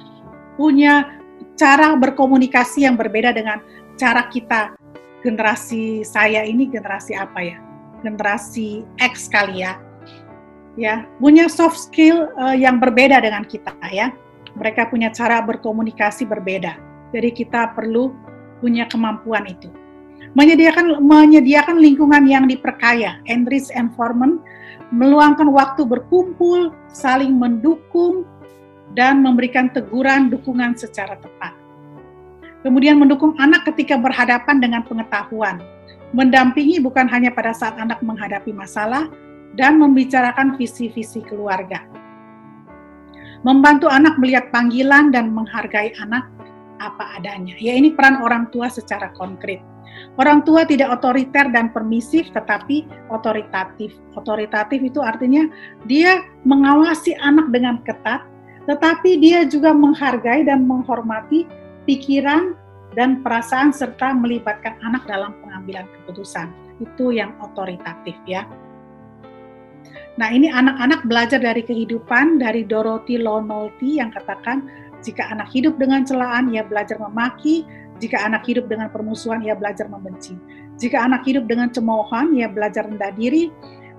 punya 0.59 1.21
cara 1.55 1.95
berkomunikasi 1.95 2.85
yang 2.89 2.99
berbeda 2.99 3.31
dengan 3.31 3.63
cara 3.95 4.27
kita 4.27 4.75
generasi 5.23 6.03
saya 6.03 6.43
ini 6.43 6.67
generasi 6.67 7.15
apa 7.15 7.41
ya? 7.45 7.70
Generasi 8.01 8.85
X 8.99 9.29
kali 9.29 9.65
ya 9.65 9.77
ya 10.79 11.07
punya 11.19 11.51
soft 11.51 11.79
skill 11.79 12.31
uh, 12.39 12.55
yang 12.55 12.79
berbeda 12.79 13.23
dengan 13.23 13.43
kita 13.47 13.75
ya. 13.91 14.13
Mereka 14.59 14.91
punya 14.91 15.15
cara 15.15 15.39
berkomunikasi 15.47 16.27
berbeda. 16.27 16.75
Jadi 17.15 17.31
kita 17.31 17.71
perlu 17.71 18.11
punya 18.59 18.87
kemampuan 18.91 19.47
itu. 19.47 19.71
Menyediakan 20.35 21.01
menyediakan 21.03 21.79
lingkungan 21.79 22.27
yang 22.27 22.51
diperkaya, 22.51 23.23
enrich 23.31 23.71
environment, 23.75 24.43
meluangkan 24.91 25.49
waktu 25.55 25.87
berkumpul, 25.87 26.75
saling 26.91 27.39
mendukung 27.39 28.27
dan 28.99 29.23
memberikan 29.23 29.71
teguran 29.71 30.31
dukungan 30.31 30.75
secara 30.75 31.15
tepat. 31.19 31.55
Kemudian 32.67 32.99
mendukung 32.99 33.39
anak 33.39 33.65
ketika 33.71 33.97
berhadapan 33.97 34.61
dengan 34.61 34.83
pengetahuan, 34.85 35.63
mendampingi 36.17 36.83
bukan 36.83 37.07
hanya 37.11 37.31
pada 37.31 37.55
saat 37.55 37.79
anak 37.79 38.03
menghadapi 38.03 38.51
masalah, 38.51 39.11
dan 39.59 39.83
membicarakan 39.83 40.55
visi-visi 40.55 41.23
keluarga. 41.27 41.83
Membantu 43.43 43.89
anak 43.89 44.21
melihat 44.21 44.53
panggilan 44.53 45.11
dan 45.11 45.33
menghargai 45.33 45.97
anak 45.99 46.29
apa 46.81 47.19
adanya. 47.19 47.57
Ya 47.57 47.73
ini 47.77 47.93
peran 47.97 48.21
orang 48.21 48.53
tua 48.53 48.69
secara 48.69 49.11
konkret. 49.17 49.65
Orang 50.17 50.47
tua 50.47 50.65
tidak 50.65 51.01
otoriter 51.01 51.49
dan 51.51 51.73
permisif 51.73 52.29
tetapi 52.37 52.85
otoritatif. 53.11 53.97
Otoritatif 54.15 54.81
itu 54.81 55.01
artinya 55.01 55.49
dia 55.89 56.21
mengawasi 56.45 57.17
anak 57.21 57.49
dengan 57.51 57.81
ketat 57.85 58.23
tetapi 58.69 59.19
dia 59.19 59.49
juga 59.49 59.73
menghargai 59.73 60.45
dan 60.45 60.69
menghormati 60.69 61.49
pikiran 61.89 62.55
dan 62.99 63.23
perasaan 63.23 63.71
serta 63.71 64.15
melibatkan 64.15 64.79
anak 64.83 65.07
dalam 65.07 65.37
pengambilan 65.45 65.87
keputusan. 66.01 66.51
Itu 66.83 67.15
yang 67.15 67.37
otoritatif 67.39 68.17
ya. 68.27 68.49
Nah, 70.19 70.29
ini 70.29 70.53
anak-anak 70.53 71.07
belajar 71.07 71.41
dari 71.41 71.65
kehidupan 71.65 72.43
dari 72.43 72.67
Dorothy 72.67 73.17
Lonolty 73.17 74.03
yang 74.03 74.13
katakan 74.13 74.69
jika 75.01 75.33
anak 75.33 75.49
hidup 75.49 75.81
dengan 75.81 76.05
celaan, 76.05 76.53
ia 76.53 76.61
belajar 76.61 77.01
memaki. 77.01 77.65
Jika 78.01 78.21
anak 78.21 78.45
hidup 78.49 78.69
dengan 78.69 78.89
permusuhan, 78.93 79.45
ia 79.45 79.57
belajar 79.57 79.89
membenci. 79.89 80.37
Jika 80.81 81.05
anak 81.05 81.25
hidup 81.25 81.49
dengan 81.49 81.69
cemoohan, 81.73 82.37
ia 82.37 82.49
belajar 82.49 82.89
rendah 82.89 83.13
diri. 83.17 83.49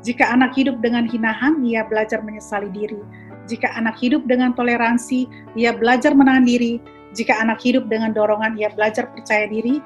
Jika 0.02 0.30
anak 0.34 0.58
hidup 0.58 0.82
dengan 0.82 1.06
hinahan, 1.06 1.62
ia 1.62 1.86
belajar 1.86 2.22
menyesali 2.26 2.70
diri. 2.74 3.02
Jika 3.46 3.74
anak 3.78 3.98
hidup 4.02 4.26
dengan 4.26 4.54
toleransi, 4.54 5.30
ia 5.58 5.74
belajar 5.74 6.14
menahan 6.18 6.46
diri. 6.46 6.82
Jika 7.12 7.43
anak 7.43 7.59
hidup 7.59 7.91
dengan 7.91 8.16
dorongan, 8.16 8.55
ia 8.55 8.72
belajar 8.72 9.12
percaya 9.12 9.47
diri. 9.51 9.84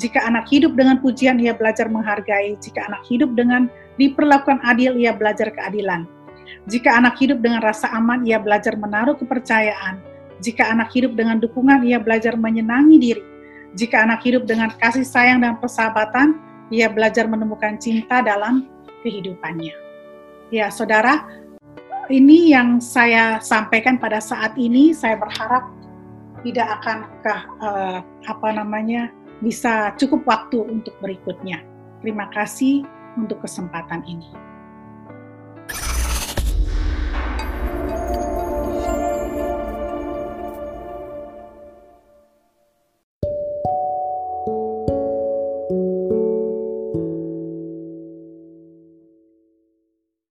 Jika 0.00 0.24
anak 0.24 0.48
hidup 0.48 0.72
dengan 0.72 1.04
pujian, 1.04 1.36
ia 1.36 1.52
belajar 1.52 1.92
menghargai. 1.92 2.56
Jika 2.56 2.88
anak 2.88 3.04
hidup 3.08 3.36
dengan 3.36 3.68
diperlakukan 4.00 4.64
adil, 4.64 4.96
ia 4.96 5.12
belajar 5.12 5.52
keadilan. 5.52 6.08
Jika 6.64 6.96
anak 6.96 7.20
hidup 7.20 7.44
dengan 7.44 7.60
rasa 7.60 7.92
aman, 7.92 8.24
ia 8.24 8.40
belajar 8.40 8.72
menaruh 8.78 9.18
kepercayaan. 9.20 10.00
Jika 10.40 10.72
anak 10.72 10.90
hidup 10.96 11.12
dengan 11.14 11.38
dukungan, 11.38 11.84
ia 11.84 12.00
belajar 12.00 12.34
menyenangi 12.34 12.96
diri. 12.98 13.24
Jika 13.76 14.04
anak 14.04 14.24
hidup 14.24 14.44
dengan 14.44 14.72
kasih 14.76 15.04
sayang 15.04 15.40
dan 15.44 15.56
persahabatan, 15.60 16.36
ia 16.72 16.88
belajar 16.88 17.28
menemukan 17.28 17.76
cinta 17.76 18.24
dalam 18.24 18.68
kehidupannya. 19.04 19.76
Ya, 20.52 20.68
saudara, 20.68 21.24
ini 22.12 22.52
yang 22.52 22.80
saya 22.80 23.40
sampaikan 23.40 23.96
pada 23.96 24.20
saat 24.20 24.56
ini. 24.60 24.92
Saya 24.92 25.16
berharap 25.16 25.81
tidak 26.42 26.82
akan 26.82 26.98
uh, 27.22 27.38
eh, 27.62 27.98
apa 28.28 28.48
namanya 28.54 29.10
bisa 29.42 29.94
cukup 29.98 30.22
waktu 30.26 30.62
untuk 30.62 30.94
berikutnya. 31.02 31.62
Terima 32.02 32.30
kasih 32.30 32.86
untuk 33.18 33.42
kesempatan 33.42 34.02
ini. 34.06 34.30